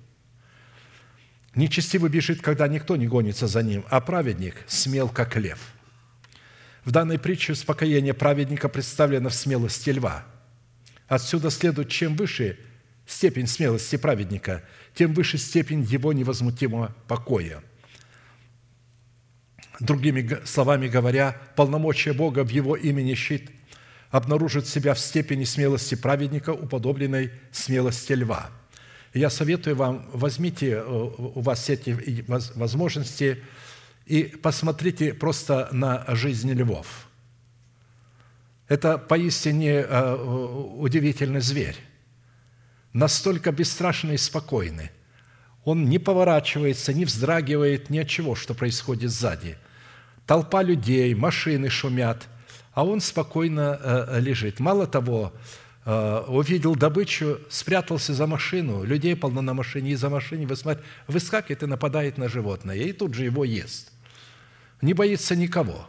[1.55, 5.59] Нечестивый бежит, когда никто не гонится за ним, а праведник смел, как лев.
[6.85, 10.25] В данной притче успокоение праведника представлено в смелости льва.
[11.07, 12.59] Отсюда следует, чем выше
[13.07, 14.63] степень смелости праведника,
[14.95, 17.63] тем выше степень его невозмутимого покоя.
[19.81, 23.51] Другими словами говоря, полномочия Бога в его имени щит
[24.11, 28.51] обнаружит себя в степени смелости праведника, уподобленной смелости льва.
[29.15, 33.43] Я советую вам, возьмите э, у вас эти возможности
[34.07, 37.09] и посмотрите просто на жизнь львов.
[38.69, 40.15] Это поистине э,
[40.79, 41.77] удивительный зверь
[42.93, 44.91] настолько бесстрашный и спокойный.
[45.65, 49.59] Он не поворачивается, не вздрагивает ни от чего, что происходит сзади.
[50.27, 52.27] Толпа людей, машины шумят,
[52.73, 54.61] а он спокойно э, лежит.
[54.61, 55.33] Мало того,
[55.91, 60.47] увидел добычу, спрятался за машину, людей полно на машине, и за машиной
[61.07, 63.93] выскакивает и нападает на животное, и тут же его ест.
[64.83, 65.89] Не боится никого.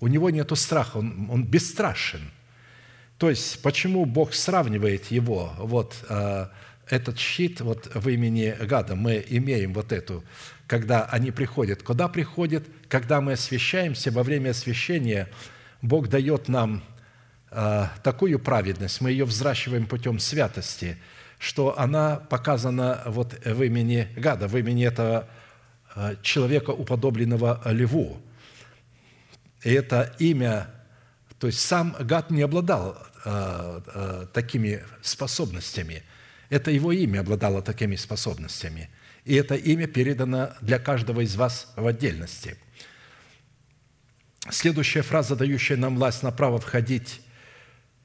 [0.00, 2.22] У него нет страха, он, он бесстрашен–
[3.22, 6.46] то есть, почему Бог сравнивает его, вот э,
[6.88, 10.24] этот щит вот в имени Гада, мы имеем вот эту,
[10.66, 11.84] когда они приходят.
[11.84, 12.64] Куда приходят?
[12.88, 15.28] Когда мы освящаемся, во время освящения
[15.82, 16.82] Бог дает нам
[18.02, 20.96] такую праведность, мы ее взращиваем путем святости,
[21.38, 25.28] что она показана вот в имени Гада, в имени этого
[25.94, 28.20] э, человека, уподобленного льву.
[29.62, 30.70] И это имя,
[31.38, 36.02] то есть сам Гад не обладал Э, э, такими способностями.
[36.48, 38.90] Это его имя обладало такими способностями.
[39.24, 42.56] И это имя передано для каждого из вас в отдельности.
[44.50, 47.20] Следующая фраза, дающая нам власть на право входить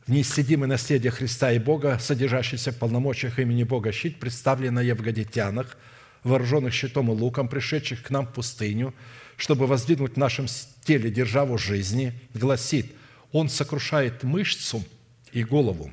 [0.08, 5.78] в неисследимое наследие Христа и Бога, содержащийся в полномочиях имени Бога щит, представленная в гадитянах,
[6.24, 8.94] вооруженных щитом и луком, пришедших к нам в пустыню,
[9.36, 10.48] чтобы воздвигнуть в нашем
[10.84, 12.92] теле державу жизни, гласит,
[13.32, 14.84] Он сокрушает мышцу–
[15.32, 15.92] и голову.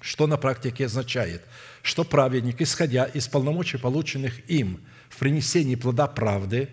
[0.00, 1.42] Что на практике означает?
[1.82, 6.68] Что праведник, исходя из полномочий, полученных им в принесении плода правды,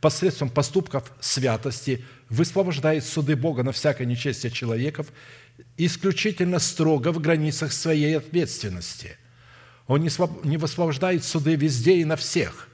[0.00, 5.08] посредством поступков святости, высвобождает суды Бога на всякое нечестие человеков
[5.76, 9.16] исключительно строго в границах своей ответственности.
[9.86, 12.68] Он не высвобождает суды везде и на всех,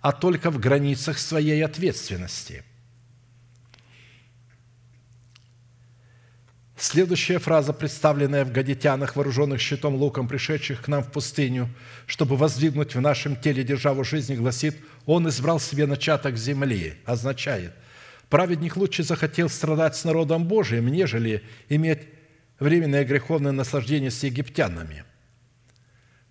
[0.00, 2.64] а только в границах своей ответственности–
[6.80, 11.68] Следующая фраза, представленная в гадитянах, вооруженных щитом луком, пришедших к нам в пустыню,
[12.06, 17.72] чтобы воздвигнуть в нашем теле державу жизни, гласит, «Он избрал себе начаток земли», означает,
[18.30, 22.06] праведник лучше захотел страдать с народом Божиим, нежели иметь
[22.58, 25.04] временное греховное наслаждение с египтянами.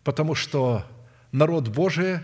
[0.03, 0.85] Потому что
[1.31, 2.19] народ Божий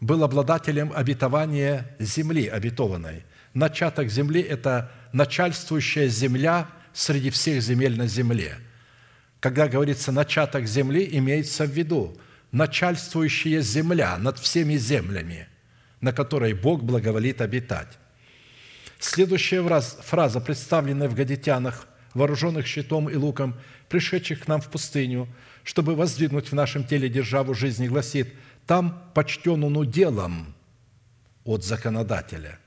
[0.00, 3.24] был обладателем обетования земли обетованной.
[3.54, 8.56] Начаток земли– это начальствующая земля– среди всех земель на земле.
[9.40, 12.16] Когда говорится «начаток земли», имеется в виду
[12.52, 15.48] начальствующая земля над всеми землями,
[16.00, 17.98] на которой Бог благоволит обитать.
[18.98, 19.62] Следующая
[20.02, 23.54] фраза, представленная в Гадитянах, вооруженных щитом и луком,
[23.88, 25.28] пришедших к нам в пустыню,
[25.64, 28.32] чтобы воздвигнуть в нашем теле державу жизни, гласит,
[28.66, 30.54] «Там почтен он уделом
[31.44, 32.58] от законодателя»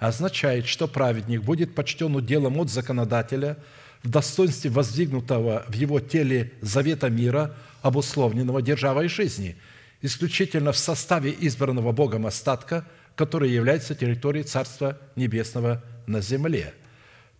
[0.00, 3.58] означает, что праведник будет почтен уделом от законодателя
[4.02, 9.56] в достоинстве воздвигнутого в его теле завета мира, обусловленного державой жизни,
[10.00, 16.72] исключительно в составе избранного Богом остатка, который является территорией Царства Небесного на земле.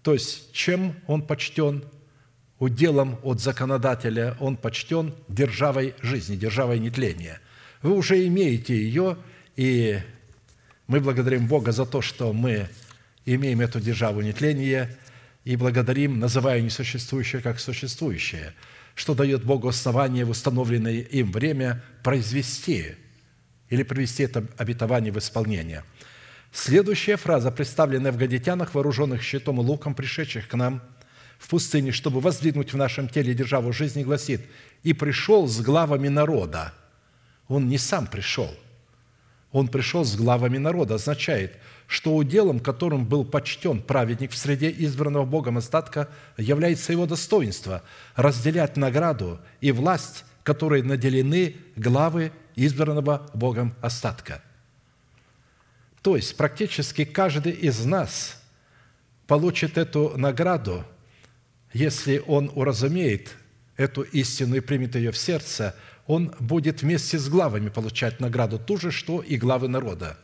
[0.02, 1.84] То есть, чем он почтен?
[2.58, 7.40] Уделом от законодателя он почтен державой жизни, державой нетления.
[7.80, 9.16] Вы уже имеете ее,
[9.56, 9.98] и
[10.86, 12.68] мы благодарим Бога за то, что мы
[13.24, 14.94] имеем эту державу нетления
[15.44, 18.52] и благодарим, называя несуществующее как существующее,
[18.94, 22.94] что дает Богу основание в установленное им время произвести
[23.70, 25.82] или привести это обетование в исполнение.
[26.52, 30.82] Следующая фраза, представленная в гадитянах, вооруженных щитом и луком, пришедших к нам
[31.38, 34.42] в пустыне, чтобы воздвигнуть в нашем теле державу жизни, гласит,
[34.82, 36.74] «И пришел с главами народа».
[37.48, 38.54] Он не сам пришел–
[39.52, 41.56] он пришел с главами народа, означает,
[41.86, 47.82] что уделом, которым был почтен праведник в среде избранного Богом остатка, является его достоинство–
[48.14, 54.40] разделять награду и власть, которые наделены главы избранного Богом остатка.
[56.02, 58.42] То есть практически каждый из нас
[59.26, 60.84] получит эту награду,
[61.72, 63.36] если он уразумеет
[63.76, 65.74] эту истину и примет ее в сердце,
[66.06, 70.16] он будет вместе с главами получать награду ту же, что и главы народа.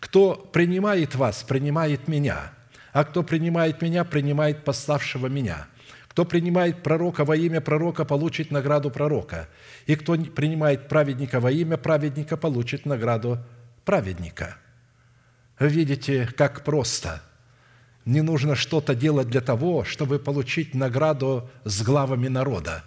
[0.00, 2.52] Кто принимает вас, принимает меня,
[2.92, 5.68] а кто принимает меня, принимает пославшего меня.
[6.08, 9.48] Кто принимает пророка во имя пророка, получит награду пророка.
[9.86, 13.38] И кто принимает праведника во имя праведника, получит награду
[13.84, 14.58] праведника.
[15.58, 17.22] Видите, как просто.
[18.04, 22.84] Не нужно что-то делать для того, чтобы получить награду с главами народа,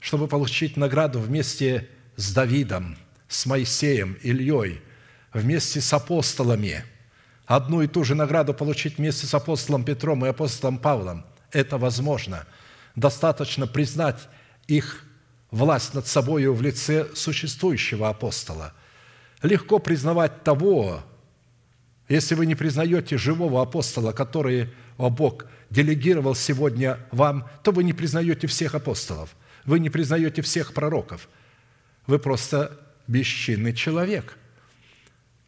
[0.00, 2.96] чтобы получить награду вместе с Давидом,
[3.28, 4.80] с Моисеем, Ильей,
[5.32, 6.84] вместе с апостолами.
[7.44, 12.46] Одну и ту же награду получить вместе с апостолом Петром и апостолом Павлом– это возможно.
[12.96, 14.28] Достаточно признать
[14.66, 15.04] их
[15.50, 18.72] власть над собой в лице существующего апостола.
[19.42, 21.02] Легко признавать того,
[22.08, 28.46] если вы не признаете живого апостола, который Бог делегировал сегодня вам, то вы не признаете
[28.46, 31.28] всех апостолов, вы не признаете всех пророков.
[32.06, 34.36] Вы просто бесчинный человек,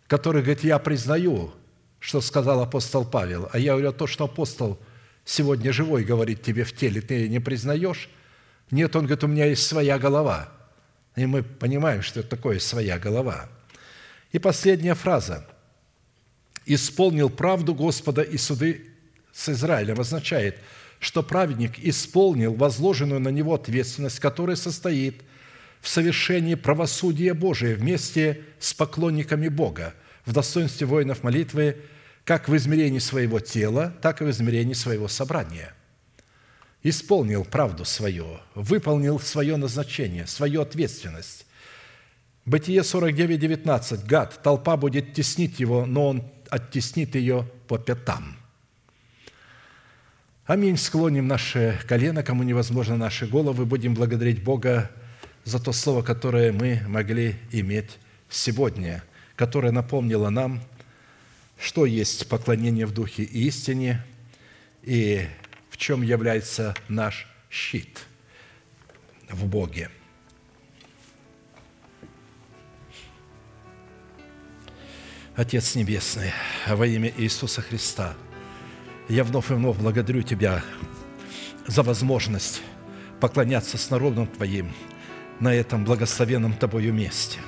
[0.06, 1.52] который говорит, я признаю,
[2.00, 4.78] что сказал апостол Павел, а я говорю то, что апостол
[5.24, 8.08] сегодня живой говорит тебе в теле, ты не признаешь?
[8.70, 10.48] Нет, он говорит, у меня есть своя голова.
[11.14, 13.48] И мы понимаем, что это такое своя голова.
[14.32, 15.46] И последняя фраза.
[16.66, 18.86] «Исполнил правду Господа и суды
[19.32, 20.58] с Израилем» означает,
[20.98, 25.22] что праведник исполнил возложенную на него ответственность, которая состоит
[25.80, 29.94] в совершении правосудия Божия вместе с поклонниками Бога,
[30.24, 31.76] в достоинстве воинов молитвы–
[32.26, 35.72] как в измерении своего тела, так и в измерении своего собрания.
[36.82, 41.46] Исполнил правду свою, выполнил свое назначение, свою ответственность.
[42.44, 44.04] Бытие 49, 19.
[44.04, 48.36] Гад, толпа будет теснить его, но он оттеснит ее по пятам.
[50.44, 50.76] Аминь.
[50.76, 53.66] Склоним наши колено, кому невозможно наши головы.
[53.66, 54.90] Будем благодарить Бога
[55.44, 57.98] за то слово, которое мы могли иметь
[58.28, 59.02] сегодня,
[59.36, 60.62] которое напомнило нам–
[61.58, 64.04] что есть поклонение в Духе и истине
[64.82, 65.26] и
[65.70, 68.06] в чем является наш щит
[69.28, 69.90] в Боге.
[75.36, 76.32] Отец Небесный,
[76.66, 78.14] во имя Иисуса Христа,
[79.06, 80.62] я вновь и вновь благодарю Тебя
[81.66, 82.62] за возможность
[83.20, 84.72] поклоняться с народом Твоим
[85.38, 87.38] на этом благословенном Тобою месте.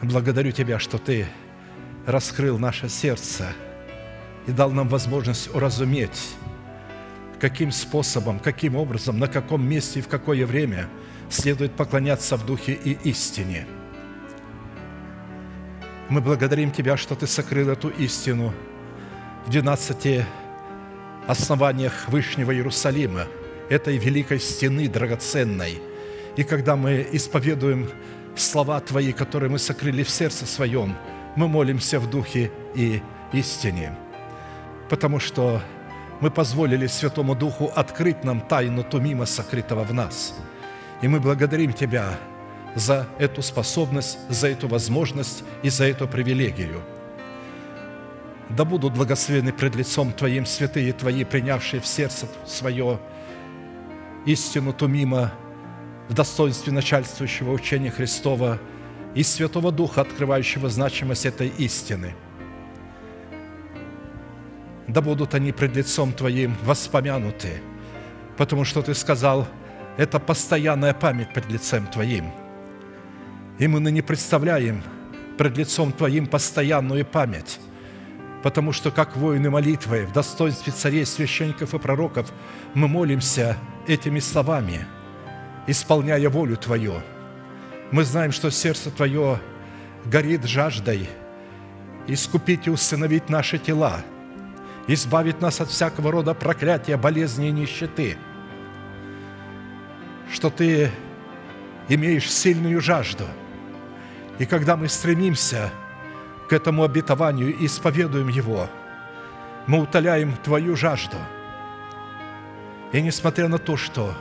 [0.00, 1.26] Благодарю Тебя, что Ты–
[2.06, 3.52] раскрыл наше сердце
[4.46, 6.30] и дал нам возможность уразуметь,
[7.40, 10.88] каким способом, каким образом, на каком месте и в какое время
[11.28, 13.66] следует поклоняться в Духе и истине.
[16.12, 18.52] Мы благодарим Тебя, что Ты сокрыл эту истину
[19.46, 20.24] в 12
[21.26, 23.26] основаниях Вышнего Иерусалима,
[23.70, 25.80] этой великой стены драгоценной.
[26.36, 27.88] И когда мы исповедуем
[28.36, 30.94] слова Твои, которые мы сокрыли в сердце своем–
[31.36, 33.02] мы молимся в Духе и
[33.32, 33.96] истине,
[34.88, 35.62] потому что
[36.20, 40.34] мы позволили Святому Духу открыть нам тайну Тумима, сокрытого в нас.
[41.00, 42.18] И мы благодарим Тебя
[42.74, 46.82] за эту способность, за эту возможность и за эту привилегию.
[48.48, 52.98] Да будут благословены пред лицом Твоим святые Твои, принявшие в сердце свое
[54.26, 55.32] истину Тумима
[56.08, 58.58] в достоинстве начальствующего учения Христова–
[59.14, 62.14] и Святого Духа, открывающего значимость этой истины.
[64.88, 67.62] Да будут они пред лицом Твоим воспомянуты,
[68.36, 69.46] потому что Ты сказал,
[69.96, 72.32] это постоянная память пред лицем Твоим.
[73.62, 74.82] И мы ныне представляем
[75.38, 77.60] пред лицом Твоим постоянную память,
[78.42, 82.32] потому что, как воины молитвы, в достоинстве царей, священников и пророков,
[82.74, 83.56] мы молимся
[83.86, 84.84] этими словами,
[85.66, 86.94] исполняя волю Твою–
[87.92, 89.38] мы знаем, что сердце Твое
[90.06, 91.08] горит жаждой
[92.08, 94.00] искупить и усыновить наши тела,
[94.88, 98.16] избавить нас от всякого рода проклятия, болезни и нищеты,
[100.32, 100.90] что Ты
[101.88, 103.26] имеешь сильную жажду.
[104.38, 105.70] И когда мы стремимся
[106.48, 108.68] к этому обетованию и исповедуем его,
[109.66, 111.16] мы утоляем Твою жажду.
[112.92, 114.14] И несмотря на то, что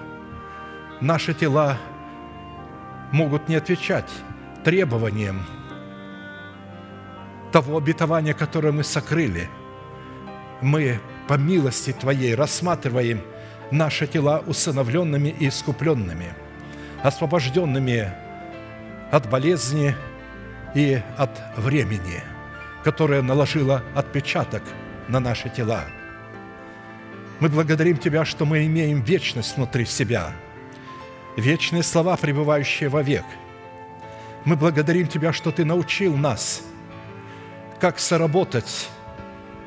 [1.00, 1.78] наши тела–
[3.12, 4.10] могут не отвечать
[4.64, 5.46] требованиям
[7.52, 9.50] того обетования, которое мы сокрыли.
[10.62, 13.22] Мы по милости Твоей рассматриваем
[13.72, 16.34] наши тела усыновленными и искупленными,
[17.04, 18.14] освобожденными
[19.12, 19.94] от болезни
[20.74, 22.24] и от времени,
[22.84, 24.64] которое наложило отпечаток
[25.10, 25.84] на наши тела.
[27.42, 30.32] Мы благодарим Тебя, что мы имеем вечность внутри себя,
[31.36, 33.26] вечные слова, пребывающие вовек.
[34.46, 36.64] Мы благодарим Тебя, что Ты научил нас,
[37.80, 38.90] как соработать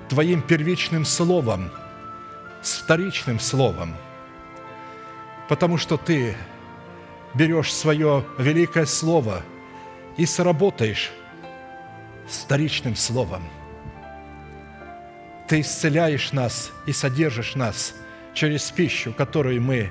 [0.08, 1.70] Твоим первичным словом
[2.62, 3.94] с вторичным словом,
[5.48, 6.34] потому что Ты
[7.34, 9.42] берешь свое великое слово
[10.16, 11.12] и сработаешь
[12.26, 13.42] вторичным словом.
[15.48, 17.94] Ты исцеляешь нас и содержишь нас
[18.32, 19.90] через пищу, которой мы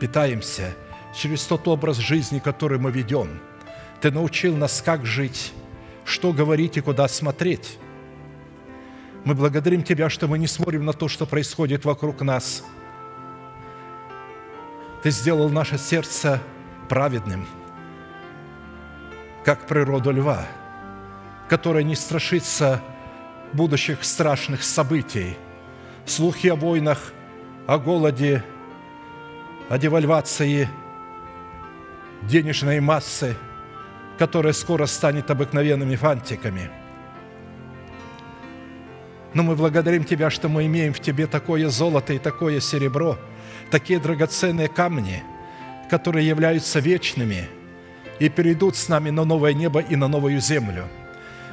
[0.00, 0.74] питаемся,
[1.14, 3.40] через тот образ жизни, который мы ведем.
[4.00, 5.52] Ты научил нас, как жить,
[6.04, 7.78] что говорить и куда смотреть.
[9.24, 12.64] Мы благодарим Тебя, что мы не смотрим на то, что происходит вокруг нас.
[15.02, 16.40] Ты сделал наше сердце
[16.90, 17.46] праведным,
[19.44, 20.44] как природу льва,
[21.48, 22.82] которая не страшится
[23.52, 25.36] будущих страшных событий.
[26.04, 27.12] Слухи о войнах,
[27.68, 28.42] о голоде,
[29.68, 30.68] о девальвации
[32.22, 33.36] денежной массы,
[34.18, 36.70] которая скоро станет обыкновенными фантиками.
[39.32, 43.16] Но мы благодарим Тебя, что мы имеем в Тебе такое золото и такое серебро,
[43.70, 45.22] такие драгоценные камни–
[45.90, 47.48] которые являются вечными
[48.20, 50.86] и перейдут с нами на новое небо и на новую землю.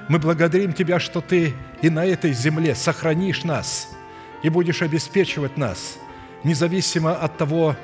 [0.10, 3.90] Мы благодарим Тебя, что Ты и на этой земле сохранишь нас
[4.44, 5.98] и будешь обеспечивать нас,
[6.44, 7.76] независимо от того,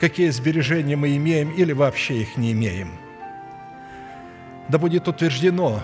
[0.00, 2.90] какие сбережения мы имеем или вообще их не имеем.
[4.68, 5.80] Да будет утверждено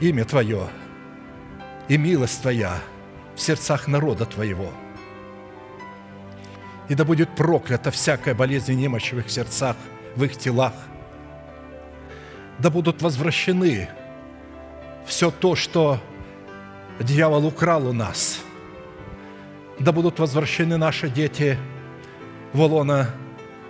[0.00, 0.68] имя Твое
[1.86, 2.78] и милость Твоя
[3.36, 4.72] в сердцах народа Твоего–
[6.88, 9.76] и да будет проклята всякая болезнь и немощь в их сердцах,
[10.16, 10.74] в их телах.
[12.58, 13.88] Да будут возвращены
[15.06, 15.98] все то, что
[17.00, 18.40] дьявол украл у нас.
[19.78, 21.58] Да будут возвращены наши дети
[22.52, 23.10] в лона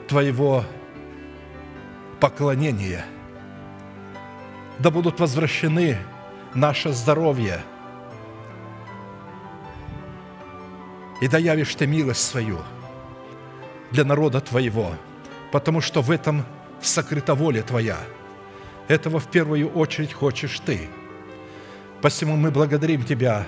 [0.09, 0.65] Твоего
[2.21, 3.07] поклонения.
[4.79, 5.97] Да будут возвращены
[6.53, 7.63] наше здоровье.
[11.23, 12.59] И да явишь Ты милость свою–
[13.95, 14.97] для народа Твоего,
[15.53, 16.45] потому что в этом
[16.83, 17.97] сокрыта воля Твоя.
[18.89, 20.89] Этого в первую очередь хочешь Ты.
[22.03, 23.47] Посему мы благодарим Тебя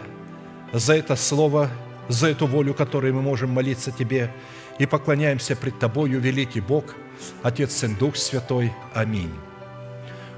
[0.73, 1.69] за это слово,
[2.09, 4.33] за эту волю, которой мы можем молиться Тебе,
[4.79, 6.95] и поклоняемся пред Тобою, великий Бог,
[7.43, 8.73] Отец, Сын, Дух Святой.
[8.95, 9.33] Аминь.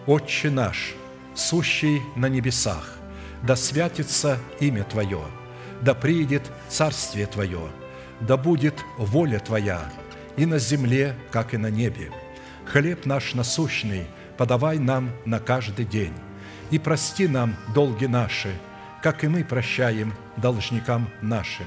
[0.07, 0.95] Отче наш,
[1.35, 2.95] сущий на небесах,
[3.43, 5.21] да святится имя Твое,
[5.83, 7.61] да приидет Царствие Твое–
[8.21, 9.91] да будет воля Твоя
[10.37, 12.11] и на земле, как и на небе.
[12.67, 16.13] Хлеб наш насущный подавай нам на каждый день,
[16.71, 18.55] и прости нам долги наши,
[19.03, 21.67] как и мы прощаем должникам нашим.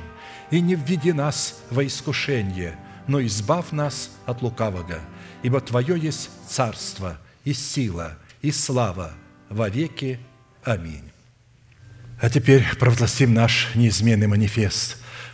[0.51, 2.75] И не введи нас во искушение,
[3.07, 4.99] но избав нас от лукавого,
[5.43, 9.11] ибо Твое есть царство и сила и слава
[9.49, 10.19] во веки.
[10.63, 11.09] Аминь.
[12.21, 14.97] А теперь провозгласим наш неизменный манифест–